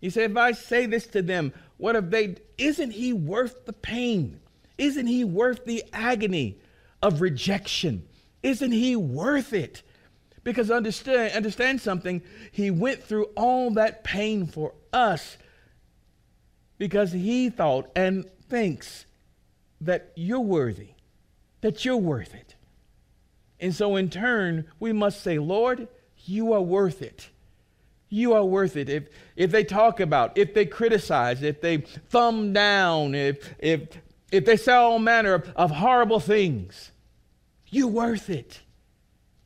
He 0.05 0.11
said, 0.11 0.33
If 0.33 0.37
I 0.37 0.53
say 0.53 0.85
this 0.85 1.07
to 1.07 1.23
them, 1.23 1.55
what 1.79 1.97
if 1.97 2.11
they, 2.11 2.37
isn't 2.59 2.91
he 2.91 3.15
worth 3.15 3.65
the 3.65 3.73
pain? 3.73 4.39
Isn't 4.77 5.07
he 5.07 5.25
worth 5.25 5.65
the 5.65 5.83
agony 5.95 6.59
of 7.01 7.23
rejection? 7.23 8.07
Isn't 8.43 8.73
he 8.73 8.97
worth 8.97 9.55
it? 9.55 9.81
Because 10.43 10.71
understand, 10.71 11.33
understand 11.33 11.81
something, 11.81 12.21
he 12.53 12.71
went 12.71 13.03
through 13.03 13.31
all 13.35 13.71
that 13.71 14.05
pain 14.05 14.47
for 14.47 14.75
us 14.93 15.39
because 16.77 17.13
he 17.13 17.49
thought 17.49 17.91
and 17.97 18.29
thinks 18.51 19.07
that 19.81 20.13
you're 20.17 20.39
worthy, 20.39 20.91
that 21.63 21.87
you're 21.87 21.97
worth 21.97 22.35
it. 22.35 22.57
And 23.59 23.75
so, 23.75 23.97
in 23.97 24.11
turn, 24.11 24.67
we 24.79 24.93
must 24.93 25.23
say, 25.23 25.39
Lord, 25.39 25.89
you 26.27 26.53
are 26.53 26.61
worth 26.61 27.01
it. 27.01 27.31
You 28.15 28.35
are 28.35 28.45
worth 28.45 28.77
it. 28.77 28.89
If, 28.89 29.09
if 29.35 29.51
they 29.51 29.65
talk 29.65 29.99
about, 29.99 30.39
if 30.39 30.55
they 30.55 30.67
criticize, 30.67 31.43
if 31.43 31.61
they 31.61 31.79
thumb 31.79 32.53
down, 32.53 33.13
if, 33.17 33.53
if, 33.59 33.89
if 34.31 34.45
they 34.45 34.57
say 34.57 34.73
all 34.73 35.01
manner 35.01 35.35
of, 35.35 35.53
of 35.57 35.73
horrible 35.73 36.21
things, 36.21 36.93
you're 37.71 37.89
worth 37.89 38.31
it. 38.31 38.61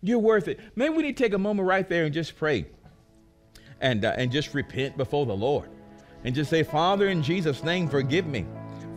You're 0.03 0.19
worth 0.19 0.49
it. 0.49 0.61
Maybe 0.77 0.95
we 0.95 1.03
need 1.05 1.17
to 1.17 1.25
take 1.25 1.33
a 1.33 1.39
moment 1.39 1.67
right 1.67 1.89
there 1.89 2.05
and 2.05 2.13
just 2.13 2.37
pray 2.37 2.67
and, 3.81 4.05
uh, 4.05 4.13
and 4.19 4.31
just 4.31 4.53
repent 4.53 4.99
before 4.99 5.25
the 5.25 5.35
Lord 5.35 5.71
and 6.23 6.35
just 6.35 6.51
say, 6.51 6.63
Father, 6.63 7.09
in 7.09 7.23
Jesus' 7.23 7.65
name, 7.65 7.89
forgive 7.89 8.27
me. 8.27 8.45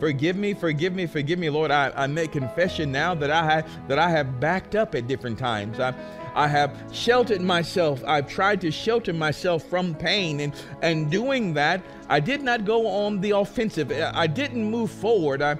Forgive 0.00 0.36
me, 0.36 0.52
forgive 0.52 0.92
me, 0.92 1.06
forgive 1.06 1.38
me, 1.38 1.48
Lord. 1.48 1.70
I, 1.70 1.90
I 1.96 2.08
make 2.08 2.32
confession 2.32 2.92
now 2.92 3.14
that 3.14 3.30
I 3.30 3.42
have 3.44 3.88
that 3.88 3.98
I 3.98 4.10
have 4.10 4.38
backed 4.38 4.74
up 4.74 4.94
at 4.94 5.06
different 5.06 5.38
times. 5.38 5.80
I, 5.80 5.94
I 6.34 6.48
have 6.48 6.76
sheltered 6.92 7.40
myself. 7.40 8.02
I've 8.06 8.28
tried 8.28 8.60
to 8.62 8.70
shelter 8.70 9.12
myself 9.12 9.64
from 9.64 9.94
pain. 9.94 10.40
And, 10.40 10.54
and 10.80 11.10
doing 11.10 11.54
that, 11.54 11.82
I 12.08 12.20
did 12.20 12.42
not 12.42 12.64
go 12.64 12.86
on 12.86 13.20
the 13.20 13.30
offensive. 13.32 13.92
I 13.92 14.26
didn't 14.26 14.64
move 14.64 14.90
forward. 14.90 15.42
I, 15.42 15.56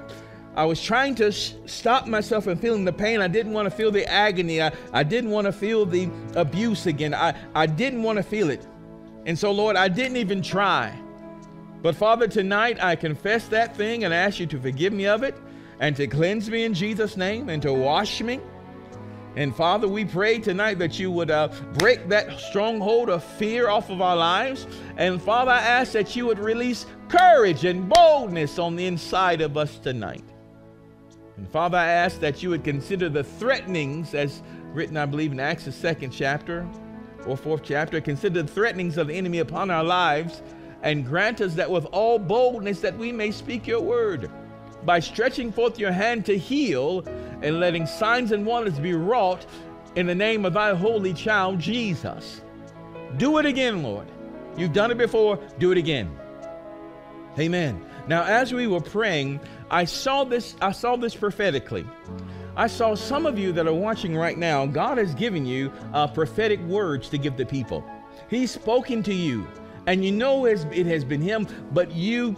I 0.55 0.64
was 0.64 0.83
trying 0.83 1.14
to 1.17 1.33
sh- 1.33 1.55
stop 1.67 2.07
myself 2.07 2.45
from 2.45 2.59
feeling 2.59 2.85
the 2.85 2.93
pain. 2.93 3.21
I 3.21 3.29
didn't 3.29 3.52
want 3.52 3.67
to 3.67 3.71
feel 3.71 3.91
the 3.91 4.07
agony. 4.07 4.61
I, 4.61 4.73
I 4.93 5.02
didn't 5.02 5.31
want 5.31 5.47
to 5.47 5.52
feel 5.52 5.87
the 5.87 6.11
abuse 6.35 6.87
again. 6.87 7.14
I, 7.14 7.35
I 7.55 7.67
didn't 7.67 8.02
want 8.02 8.19
to 8.19 8.23
feel 8.23 8.50
it. 8.50 8.67
And 9.25 9.38
so, 9.38 9.50
Lord, 9.52 9.76
I 9.76 9.88
didn't 9.88 10.17
even 10.17 10.43
try. 10.43 10.99
But 11.81 11.97
Father, 11.97 12.29
tonight 12.29 12.83
I 12.83 12.97
confess 12.97 13.49
that 13.49 13.76
thing 13.76 14.05
and 14.05 14.14
ask 14.14 14.38
you 14.38 14.47
to 14.47 14.61
forgive 14.61 14.93
me 14.93 15.07
of 15.07 15.23
it 15.23 15.37
and 15.81 15.97
to 15.97 16.07
cleanse 16.07 16.49
me 16.49 16.64
in 16.64 16.75
Jesus' 16.75 17.17
name 17.17 17.49
and 17.49 17.61
to 17.62 17.73
wash 17.73 18.21
me. 18.21 18.41
And 19.34 19.56
Father, 19.56 19.88
we 19.88 20.04
pray 20.04 20.38
tonight 20.38 20.78
that 20.78 20.98
you 20.98 21.10
would 21.10 21.30
uh, 21.30 21.48
break 21.78 22.08
that 22.08 22.38
stronghold 22.38 23.08
of 23.08 23.24
fear 23.24 23.68
off 23.68 23.88
of 23.88 24.02
our 24.02 24.16
lives. 24.16 24.66
And 24.98 25.22
Father, 25.22 25.52
I 25.52 25.60
ask 25.60 25.92
that 25.92 26.14
you 26.14 26.26
would 26.26 26.38
release 26.38 26.84
courage 27.08 27.64
and 27.64 27.88
boldness 27.88 28.58
on 28.58 28.76
the 28.76 28.86
inside 28.86 29.40
of 29.40 29.56
us 29.56 29.78
tonight. 29.78 30.24
And 31.38 31.48
Father, 31.48 31.78
I 31.78 31.86
ask 31.86 32.20
that 32.20 32.42
you 32.42 32.50
would 32.50 32.62
consider 32.62 33.08
the 33.08 33.24
threatenings 33.24 34.12
as 34.12 34.42
written, 34.74 34.98
I 34.98 35.06
believe, 35.06 35.32
in 35.32 35.40
Acts, 35.40 35.64
the 35.64 35.72
second 35.72 36.10
chapter 36.10 36.68
or 37.26 37.36
fourth 37.36 37.62
chapter. 37.64 38.02
Consider 38.02 38.42
the 38.42 38.48
threatenings 38.48 38.98
of 38.98 39.06
the 39.06 39.14
enemy 39.14 39.38
upon 39.38 39.70
our 39.70 39.84
lives 39.84 40.42
and 40.82 41.06
grant 41.06 41.40
us 41.40 41.54
that 41.54 41.70
with 41.70 41.86
all 41.86 42.18
boldness 42.18 42.80
that 42.80 42.96
we 42.98 43.12
may 43.12 43.30
speak 43.30 43.66
your 43.66 43.80
word 43.80 44.30
by 44.84 44.98
stretching 44.98 45.52
forth 45.52 45.78
your 45.78 45.92
hand 45.92 46.26
to 46.26 46.36
heal 46.36 47.02
and 47.42 47.61
letting 47.61 47.87
signs 47.87 48.32
and 48.32 48.46
wonders 48.46 48.78
be 48.78 48.94
wrought 48.94 49.46
in 49.96 50.06
the 50.06 50.14
name 50.14 50.44
of 50.44 50.54
thy 50.54 50.75
holy 50.75 51.12
child 51.12 51.58
Jesus. 51.58 52.40
Do 53.16 53.38
it 53.38 53.46
again, 53.46 53.82
Lord. 53.82 54.06
You've 54.56 54.72
done 54.72 54.90
it 54.90 54.99
before, 54.99 55.38
do 55.58 55.72
it 55.72 55.78
again. 55.78 56.11
Amen. 57.38 57.84
Now, 58.08 58.25
as 58.25 58.52
we 58.52 58.66
were 58.66 58.80
praying, 58.80 59.40
I 59.70 59.84
saw 59.84 60.25
this, 60.25 60.56
I 60.61 60.72
saw 60.72 60.96
this 60.96 61.14
prophetically. 61.14 61.87
I 62.56 62.66
saw 62.66 62.94
some 62.94 63.25
of 63.25 63.38
you 63.38 63.52
that 63.52 63.66
are 63.66 63.75
watching 63.75 64.14
right 64.14 64.37
now, 64.37 64.66
God 64.66 64.99
has 64.99 65.14
given 65.14 65.46
you 65.46 65.72
uh, 65.94 66.06
prophetic 66.06 66.61
words 66.61 67.08
to 67.08 67.18
give 67.18 67.37
the 67.37 67.46
people. 67.46 67.82
He's 68.28 68.50
spoken 68.50 69.02
to 69.04 69.14
you, 69.14 69.46
and 69.87 70.04
you 70.04 70.12
know 70.12 70.44
it 70.44 70.87
has 70.87 71.04
been 71.04 71.22
Him, 71.22 71.46
but 71.72 71.92
you 71.92 72.37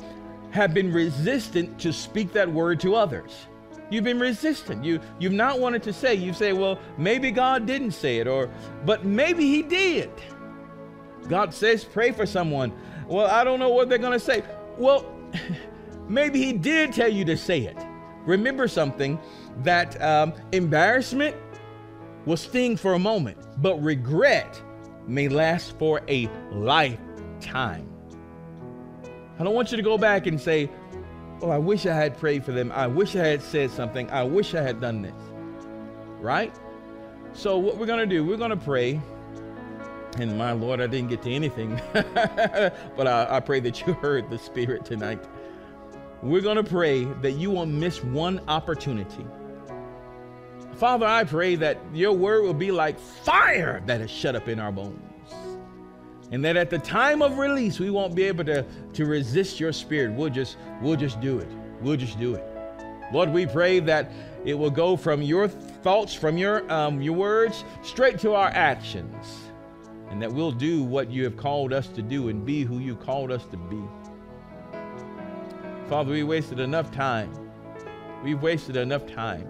have 0.50 0.72
been 0.72 0.92
resistant 0.92 1.80
to 1.80 1.92
speak 1.92 2.32
that 2.32 2.50
word 2.50 2.78
to 2.80 2.94
others. 2.94 3.48
You've 3.94 4.02
been 4.02 4.18
resistant. 4.18 4.84
You 4.84 4.98
you've 5.20 5.32
not 5.32 5.60
wanted 5.60 5.84
to 5.84 5.92
say. 5.92 6.16
You 6.16 6.32
say, 6.32 6.52
"Well, 6.52 6.80
maybe 6.98 7.30
God 7.30 7.64
didn't 7.64 7.92
say 7.92 8.18
it," 8.18 8.26
or 8.26 8.50
"But 8.84 9.04
maybe 9.04 9.44
He 9.44 9.62
did." 9.62 10.10
God 11.28 11.54
says, 11.54 11.84
"Pray 11.84 12.10
for 12.10 12.26
someone." 12.26 12.72
Well, 13.06 13.28
I 13.28 13.44
don't 13.44 13.60
know 13.60 13.68
what 13.68 13.88
they're 13.88 13.98
going 13.98 14.18
to 14.18 14.18
say. 14.18 14.42
Well, 14.78 15.06
maybe 16.08 16.44
He 16.44 16.52
did 16.52 16.92
tell 16.92 17.08
you 17.08 17.24
to 17.26 17.36
say 17.36 17.60
it. 17.60 17.76
Remember 18.26 18.66
something 18.66 19.16
that 19.62 20.02
um, 20.02 20.32
embarrassment 20.50 21.36
will 22.26 22.36
sting 22.36 22.76
for 22.76 22.94
a 22.94 22.98
moment, 22.98 23.38
but 23.58 23.80
regret 23.80 24.60
may 25.06 25.28
last 25.28 25.78
for 25.78 26.00
a 26.08 26.28
lifetime. 26.50 27.88
I 29.38 29.44
don't 29.44 29.54
want 29.54 29.70
you 29.70 29.76
to 29.76 29.84
go 29.84 29.98
back 29.98 30.26
and 30.26 30.40
say, 30.40 30.68
Oh, 31.42 31.50
I 31.50 31.58
wish 31.58 31.86
I 31.86 31.94
had 31.94 32.18
prayed 32.18 32.44
for 32.44 32.52
them. 32.52 32.72
I 32.72 32.86
wish 32.86 33.16
I 33.16 33.26
had 33.26 33.42
said 33.42 33.70
something. 33.70 34.10
I 34.10 34.22
wish 34.22 34.54
I 34.54 34.62
had 34.62 34.80
done 34.80 35.02
this. 35.02 35.14
Right? 36.20 36.54
So, 37.32 37.58
what 37.58 37.76
we're 37.76 37.86
going 37.86 37.98
to 37.98 38.06
do, 38.06 38.24
we're 38.24 38.36
going 38.36 38.50
to 38.50 38.56
pray. 38.56 39.00
And 40.18 40.38
my 40.38 40.52
Lord, 40.52 40.80
I 40.80 40.86
didn't 40.86 41.08
get 41.08 41.22
to 41.22 41.32
anything, 41.32 41.80
but 41.92 43.08
I, 43.08 43.26
I 43.28 43.40
pray 43.40 43.58
that 43.60 43.84
you 43.84 43.92
heard 44.02 44.30
the 44.30 44.38
Spirit 44.38 44.84
tonight. 44.84 45.24
We're 46.22 46.40
going 46.40 46.56
to 46.56 46.64
pray 46.64 47.04
that 47.04 47.32
you 47.32 47.50
won't 47.50 47.72
miss 47.72 48.02
one 48.02 48.40
opportunity. 48.46 49.26
Father, 50.74 51.06
I 51.06 51.24
pray 51.24 51.56
that 51.56 51.78
your 51.92 52.12
word 52.12 52.42
will 52.42 52.54
be 52.54 52.70
like 52.70 52.98
fire 52.98 53.82
that 53.86 54.00
is 54.00 54.10
shut 54.10 54.36
up 54.36 54.48
in 54.48 54.60
our 54.60 54.72
bones 54.72 55.13
and 56.30 56.44
that 56.44 56.56
at 56.56 56.70
the 56.70 56.78
time 56.78 57.22
of 57.22 57.38
release 57.38 57.78
we 57.78 57.90
won't 57.90 58.14
be 58.14 58.24
able 58.24 58.44
to, 58.44 58.64
to 58.94 59.06
resist 59.06 59.60
your 59.60 59.72
spirit. 59.72 60.12
We'll 60.12 60.30
just 60.30 60.56
we'll 60.80 60.96
just 60.96 61.20
do 61.20 61.38
it. 61.38 61.48
We'll 61.80 61.96
just 61.96 62.18
do 62.18 62.34
it. 62.34 62.44
Lord 63.12 63.32
we 63.32 63.46
pray 63.46 63.80
that 63.80 64.10
it 64.44 64.54
will 64.54 64.70
go 64.70 64.96
from 64.96 65.22
your 65.22 65.48
thoughts 65.48 66.14
from 66.14 66.36
your 66.36 66.70
um, 66.72 67.00
your 67.02 67.14
words 67.14 67.64
straight 67.82 68.18
to 68.20 68.34
our 68.34 68.48
actions. 68.48 69.40
And 70.10 70.22
that 70.22 70.32
we'll 70.32 70.52
do 70.52 70.82
what 70.84 71.10
you 71.10 71.24
have 71.24 71.36
called 71.36 71.72
us 71.72 71.88
to 71.88 72.02
do 72.02 72.28
and 72.28 72.44
be 72.44 72.62
who 72.62 72.78
you 72.78 72.94
called 72.94 73.32
us 73.32 73.44
to 73.46 73.56
be. 73.56 73.82
Father 75.88 76.12
we 76.12 76.22
wasted 76.22 76.60
enough 76.60 76.90
time. 76.92 77.32
We've 78.22 78.40
wasted 78.40 78.76
enough 78.76 79.06
time. 79.06 79.48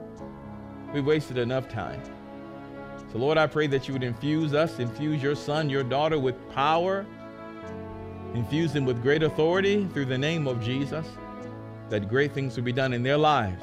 We've 0.92 1.06
wasted 1.06 1.38
enough 1.38 1.68
time 1.68 2.02
so, 3.14 3.20
Lord, 3.20 3.38
I 3.38 3.46
pray 3.46 3.68
that 3.68 3.86
you 3.86 3.94
would 3.94 4.02
infuse 4.02 4.54
us, 4.54 4.80
infuse 4.80 5.22
your 5.22 5.36
son, 5.36 5.70
your 5.70 5.84
daughter 5.84 6.18
with 6.18 6.34
power, 6.50 7.06
infuse 8.34 8.72
them 8.72 8.84
with 8.84 9.00
great 9.02 9.22
authority 9.22 9.86
through 9.92 10.06
the 10.06 10.18
name 10.18 10.48
of 10.48 10.60
Jesus, 10.60 11.06
that 11.90 12.08
great 12.08 12.34
things 12.34 12.56
will 12.56 12.64
be 12.64 12.72
done 12.72 12.92
in 12.92 13.04
their 13.04 13.16
lives, 13.16 13.62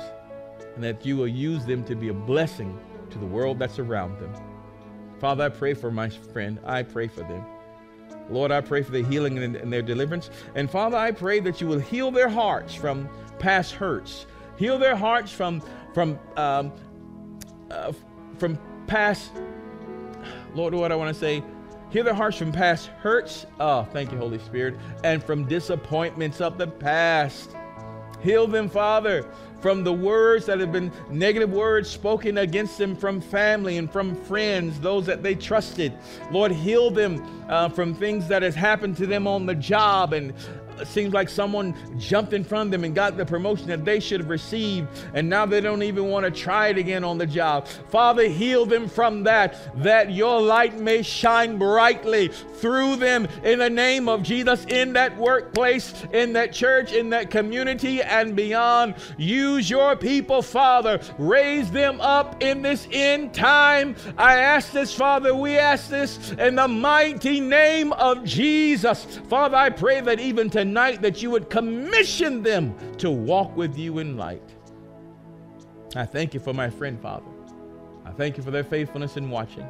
and 0.76 0.82
that 0.82 1.06
you 1.06 1.18
will 1.18 1.28
use 1.28 1.66
them 1.66 1.84
to 1.84 1.96
be 1.96 2.08
a 2.08 2.14
blessing 2.14 2.80
to 3.10 3.18
the 3.18 3.26
world 3.26 3.60
that's 3.60 3.78
around 3.78 4.18
them. 4.22 4.34
Father, 5.20 5.44
I 5.44 5.50
pray 5.50 5.74
for 5.74 5.92
my 5.92 6.08
friend. 6.08 6.58
I 6.64 6.84
pray 6.84 7.10
for 7.10 7.20
them. 7.20 7.44
Lord, 8.30 8.54
I 8.54 8.62
pray 8.62 8.84
for 8.84 8.92
their 8.92 9.04
healing 9.04 9.38
and 9.38 9.74
their 9.74 9.82
deliverance. 9.82 10.30
And 10.56 10.72
Father, 10.72 10.96
I 10.96 11.12
pray 11.12 11.42
that 11.42 11.60
you 11.60 11.68
will 11.68 11.80
heal 11.80 12.10
their 12.10 12.30
hearts 12.30 12.74
from 12.74 13.10
past 13.38 13.74
hurts, 13.74 14.28
heal 14.56 14.80
their 14.80 14.96
hearts 14.96 15.30
from 15.30 15.62
from 15.94 16.18
um, 16.38 16.72
uh, 17.70 17.92
from 18.38 18.58
past, 18.92 19.32
Lord, 20.54 20.74
what 20.74 20.92
I 20.92 20.96
want 20.96 21.16
to 21.16 21.18
say, 21.18 21.42
heal 21.92 22.04
their 22.04 22.14
hearts 22.14 22.36
from 22.36 22.52
past 22.52 22.88
hurts. 23.00 23.46
Oh, 23.58 23.88
thank 23.94 24.12
you, 24.12 24.18
Holy 24.18 24.38
Spirit. 24.40 24.76
And 25.06 25.24
from 25.24 25.46
disappointments 25.46 26.42
of 26.42 26.58
the 26.58 26.68
past. 26.68 27.56
Heal 28.22 28.48
them, 28.48 28.68
Father, 28.68 29.26
from 29.62 29.86
the 29.86 29.94
words 29.94 30.46
that 30.48 30.60
have 30.60 30.74
been 30.74 30.92
negative 31.10 31.54
words 31.54 31.90
spoken 31.90 32.40
against 32.40 32.78
them 32.78 32.94
from 32.98 33.22
family 33.22 33.78
and 33.78 33.90
from 33.90 34.14
friends, 34.14 34.78
those 34.82 35.06
that 35.06 35.24
they 35.24 35.36
trusted. 35.36 35.94
Lord, 36.30 36.52
heal 36.52 36.92
them 36.92 37.46
uh, 37.48 37.70
from 37.70 37.96
things 37.96 38.28
that 38.28 38.42
has 38.42 38.56
happened 38.56 38.98
to 38.98 39.08
them 39.08 39.26
on 39.26 39.46
the 39.46 39.56
job 39.56 40.12
and 40.12 40.34
seems 40.86 41.14
like 41.14 41.30
someone 41.30 41.76
jumped 41.98 42.34
in 42.34 42.44
front 42.44 42.68
of 42.68 42.72
them 42.72 42.84
and 42.84 42.94
got 42.94 43.18
the 43.18 43.26
promotion 43.26 43.68
that 43.68 43.86
they 43.86 44.00
should 44.00 44.20
have 44.20 44.30
received, 44.30 44.88
and 45.14 45.30
now 45.30 45.46
they 45.46 45.62
don't 45.62 45.84
even 45.84 46.10
want 46.10 46.26
to 46.26 46.32
try 46.32 46.70
it 46.70 46.78
again 46.78 47.04
on 47.04 47.18
the 47.18 47.26
job. 47.26 47.68
Father, 47.90 48.28
heal 48.28 48.66
them 48.66 48.88
from 48.88 49.24
that, 49.24 49.58
that 49.84 50.12
your 50.12 50.42
light 50.42 50.80
may 50.80 51.02
shine 51.02 51.58
brightly 51.58 52.28
through 52.28 52.96
them 52.96 53.28
in 53.44 53.60
the 53.60 53.70
name 53.70 54.08
of 54.08 54.24
Jesus 54.24 54.66
in 54.66 54.94
that 54.94 55.18
workplace, 55.18 55.94
in 56.14 56.34
that 56.34 56.54
church, 56.54 56.94
in 56.94 57.10
that 57.10 57.30
community, 57.30 58.02
and 58.02 58.36
beyond. 58.36 58.96
Use 59.18 59.70
your 59.70 59.96
people, 59.96 60.42
Father. 60.42 61.00
Raise 61.18 61.72
them 61.72 62.00
up 62.02 62.42
in 62.42 62.62
this 62.62 62.88
end 62.92 63.34
time. 63.34 63.96
I 64.18 64.38
ask 64.38 64.72
this, 64.72 64.94
Father. 64.94 65.36
We 65.36 65.58
ask 65.58 65.90
this 65.90 66.32
in 66.34 66.56
the 66.56 66.68
mighty 66.68 67.40
name 67.40 67.94
of 67.94 68.24
Jesus. 68.24 69.06
Father, 69.30 69.58
I 69.58 69.70
pray 69.70 70.02
that 70.02 70.20
even 70.20 70.50
tonight, 70.50 70.61
tonight 70.62 71.02
that 71.02 71.24
you 71.24 71.32
would 71.32 71.50
commission 71.50 72.44
them 72.44 72.76
to 72.96 73.10
walk 73.10 73.58
with 73.58 73.76
you 73.76 73.98
in 73.98 74.16
light. 74.16 74.48
I 75.96 76.06
thank 76.06 76.36
you 76.36 76.40
for 76.40 76.54
my 76.54 76.70
friend, 76.70 77.02
Father. 77.02 77.26
I 78.06 78.12
thank 78.12 78.38
you 78.38 78.44
for 78.44 78.52
their 78.52 78.64
faithfulness 78.64 79.18
in 79.18 79.32
watching. 79.32 79.68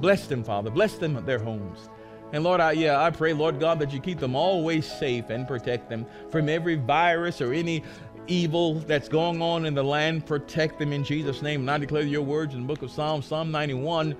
Bless 0.00 0.26
them, 0.26 0.44
Father. 0.44 0.68
Bless 0.68 0.98
them 0.98 1.16
at 1.16 1.24
their 1.24 1.38
homes. 1.38 1.88
And 2.34 2.44
Lord, 2.44 2.60
I, 2.60 2.72
yeah, 2.72 3.02
I 3.02 3.10
pray, 3.10 3.32
Lord 3.32 3.58
God, 3.58 3.78
that 3.78 3.90
you 3.90 4.00
keep 4.00 4.18
them 4.18 4.36
always 4.36 4.84
safe 4.84 5.30
and 5.30 5.48
protect 5.48 5.88
them 5.88 6.04
from 6.30 6.50
every 6.50 6.74
virus 6.74 7.40
or 7.40 7.54
any 7.54 7.82
evil 8.26 8.74
that's 8.74 9.08
going 9.08 9.40
on 9.40 9.64
in 9.64 9.74
the 9.74 9.82
land. 9.82 10.26
Protect 10.26 10.78
them 10.78 10.92
in 10.92 11.04
Jesus' 11.04 11.40
name. 11.40 11.60
And 11.60 11.70
I 11.70 11.78
declare 11.78 12.02
your 12.02 12.20
words 12.20 12.52
in 12.52 12.60
the 12.60 12.66
book 12.66 12.82
of 12.82 12.90
Psalms, 12.90 13.24
Psalm 13.24 13.50
91, 13.50 14.14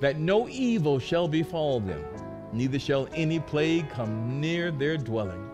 that 0.00 0.18
no 0.18 0.48
evil 0.48 0.98
shall 0.98 1.28
befall 1.28 1.78
them, 1.78 2.04
neither 2.52 2.80
shall 2.80 3.08
any 3.14 3.38
plague 3.38 3.88
come 3.90 4.40
near 4.40 4.72
their 4.72 4.96
dwelling 4.96 5.51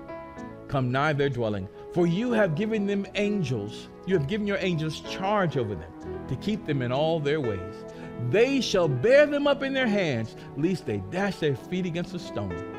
come 0.68 0.92
nigh 0.92 1.12
their 1.12 1.28
dwelling. 1.28 1.68
For 1.92 2.06
you 2.06 2.32
have 2.32 2.54
given 2.54 2.86
them 2.86 3.06
angels, 3.14 3.88
you 4.06 4.16
have 4.16 4.28
given 4.28 4.46
your 4.46 4.58
angels 4.60 5.00
charge 5.00 5.56
over 5.56 5.74
them 5.74 6.26
to 6.28 6.36
keep 6.36 6.66
them 6.66 6.82
in 6.82 6.92
all 6.92 7.20
their 7.20 7.40
ways. 7.40 7.84
They 8.30 8.60
shall 8.60 8.88
bear 8.88 9.26
them 9.26 9.46
up 9.46 9.62
in 9.62 9.72
their 9.72 9.86
hands, 9.86 10.36
lest 10.56 10.86
they 10.86 10.98
dash 11.10 11.36
their 11.36 11.56
feet 11.56 11.86
against 11.86 12.14
a 12.14 12.18
stone. 12.18 12.74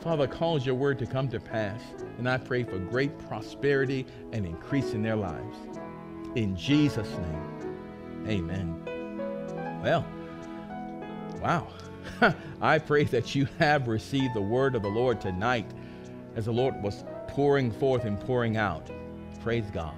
Father, 0.00 0.26
cause 0.26 0.64
your 0.64 0.76
word 0.76 0.98
to 1.00 1.06
come 1.06 1.28
to 1.28 1.40
pass, 1.40 1.80
and 2.18 2.28
I 2.28 2.38
pray 2.38 2.62
for 2.62 2.78
great 2.78 3.18
prosperity 3.18 4.06
and 4.32 4.46
increase 4.46 4.92
in 4.92 5.02
their 5.02 5.16
lives. 5.16 5.56
In 6.36 6.56
Jesus' 6.56 7.10
name, 7.10 8.28
amen. 8.28 9.80
Well, 9.82 10.06
Wow. 11.42 11.68
I 12.60 12.78
pray 12.78 13.04
that 13.04 13.34
you 13.34 13.46
have 13.58 13.86
received 13.86 14.34
the 14.34 14.42
word 14.42 14.74
of 14.74 14.82
the 14.82 14.88
Lord 14.88 15.20
tonight 15.20 15.70
as 16.34 16.46
the 16.46 16.52
Lord 16.52 16.82
was 16.82 17.04
pouring 17.38 17.70
forth 17.70 18.04
and 18.04 18.18
pouring 18.18 18.56
out. 18.56 18.90
Praise 19.44 19.70
God. 19.72 19.94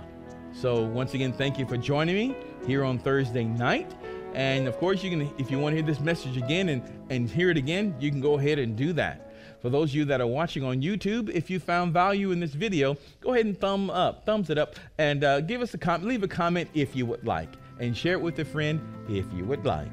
So, 0.52 0.84
once 0.84 1.14
again, 1.14 1.32
thank 1.32 1.58
you 1.58 1.64
for 1.64 1.78
joining 1.78 2.14
me 2.14 2.36
here 2.66 2.84
on 2.84 2.98
Thursday 2.98 3.44
night. 3.44 3.90
And 4.34 4.68
of 4.68 4.76
course, 4.76 5.02
you 5.02 5.08
can, 5.08 5.22
if 5.38 5.50
you 5.50 5.58
want 5.58 5.72
to 5.72 5.78
hear 5.78 5.86
this 5.86 6.00
message 6.00 6.36
again 6.36 6.68
and, 6.68 6.82
and 7.08 7.30
hear 7.30 7.48
it 7.48 7.56
again, 7.56 7.94
you 7.98 8.10
can 8.10 8.20
go 8.20 8.38
ahead 8.38 8.58
and 8.58 8.76
do 8.76 8.92
that. 8.92 9.32
For 9.62 9.70
those 9.70 9.88
of 9.88 9.94
you 9.94 10.04
that 10.04 10.20
are 10.20 10.26
watching 10.26 10.64
on 10.64 10.82
YouTube, 10.82 11.30
if 11.30 11.48
you 11.48 11.58
found 11.58 11.94
value 11.94 12.30
in 12.30 12.40
this 12.40 12.52
video, 12.52 12.98
go 13.22 13.32
ahead 13.32 13.46
and 13.46 13.58
thumb 13.58 13.88
up, 13.88 14.26
thumbs 14.26 14.50
it 14.50 14.58
up, 14.58 14.76
and 14.98 15.24
uh, 15.24 15.40
give 15.40 15.62
us 15.62 15.72
a 15.72 15.78
comment. 15.78 16.10
Leave 16.10 16.22
a 16.22 16.28
comment 16.28 16.68
if 16.74 16.94
you 16.94 17.06
would 17.06 17.24
like, 17.26 17.54
and 17.78 17.96
share 17.96 18.12
it 18.12 18.20
with 18.20 18.38
a 18.40 18.44
friend 18.44 18.82
if 19.08 19.24
you 19.32 19.46
would 19.46 19.64
like. 19.64 19.88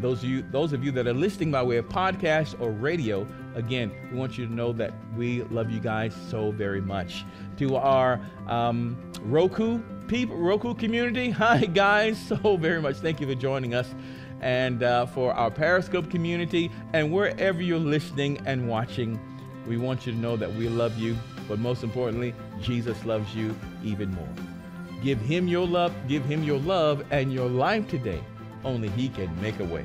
Those 0.00 0.24
of 0.24 0.28
you, 0.28 0.42
those 0.50 0.72
of 0.72 0.84
you 0.84 0.90
that 0.92 1.06
are 1.06 1.14
listening 1.14 1.52
by 1.52 1.62
way 1.62 1.76
of 1.76 1.88
podcast 1.88 2.60
or 2.60 2.70
radio, 2.70 3.24
again, 3.58 3.92
we 4.10 4.16
want 4.16 4.38
you 4.38 4.46
to 4.46 4.52
know 4.52 4.72
that 4.72 4.94
we 5.16 5.42
love 5.44 5.70
you 5.70 5.80
guys 5.80 6.14
so 6.30 6.52
very 6.52 6.80
much. 6.80 7.24
To 7.58 7.76
our 7.76 8.20
um, 8.46 8.96
Roku 9.22 9.80
people, 10.06 10.36
Roku 10.36 10.74
community, 10.74 11.30
hi 11.42 11.66
guys, 11.66 12.18
so 12.18 12.56
very 12.56 12.80
much. 12.80 12.96
Thank 12.96 13.20
you 13.20 13.26
for 13.26 13.34
joining 13.34 13.74
us 13.74 13.94
and 14.40 14.84
uh, 14.84 15.06
for 15.06 15.32
our 15.32 15.50
Periscope 15.50 16.08
community, 16.08 16.70
and 16.92 17.12
wherever 17.12 17.60
you're 17.60 17.78
listening 17.78 18.38
and 18.46 18.68
watching, 18.68 19.18
we 19.66 19.76
want 19.76 20.06
you 20.06 20.12
to 20.12 20.18
know 20.18 20.36
that 20.36 20.54
we 20.54 20.68
love 20.68 20.96
you, 20.96 21.16
but 21.48 21.58
most 21.58 21.82
importantly, 21.82 22.32
Jesus 22.60 23.04
loves 23.04 23.34
you 23.34 23.54
even 23.82 24.14
more. 24.14 24.28
Give 25.02 25.18
him 25.18 25.48
your 25.48 25.66
love, 25.66 25.92
give 26.06 26.24
him 26.24 26.44
your 26.44 26.60
love 26.60 27.04
and 27.10 27.32
your 27.32 27.48
life 27.48 27.88
today. 27.88 28.22
Only 28.64 28.88
he 28.90 29.08
can 29.08 29.28
make 29.42 29.58
a 29.58 29.64
way. 29.64 29.84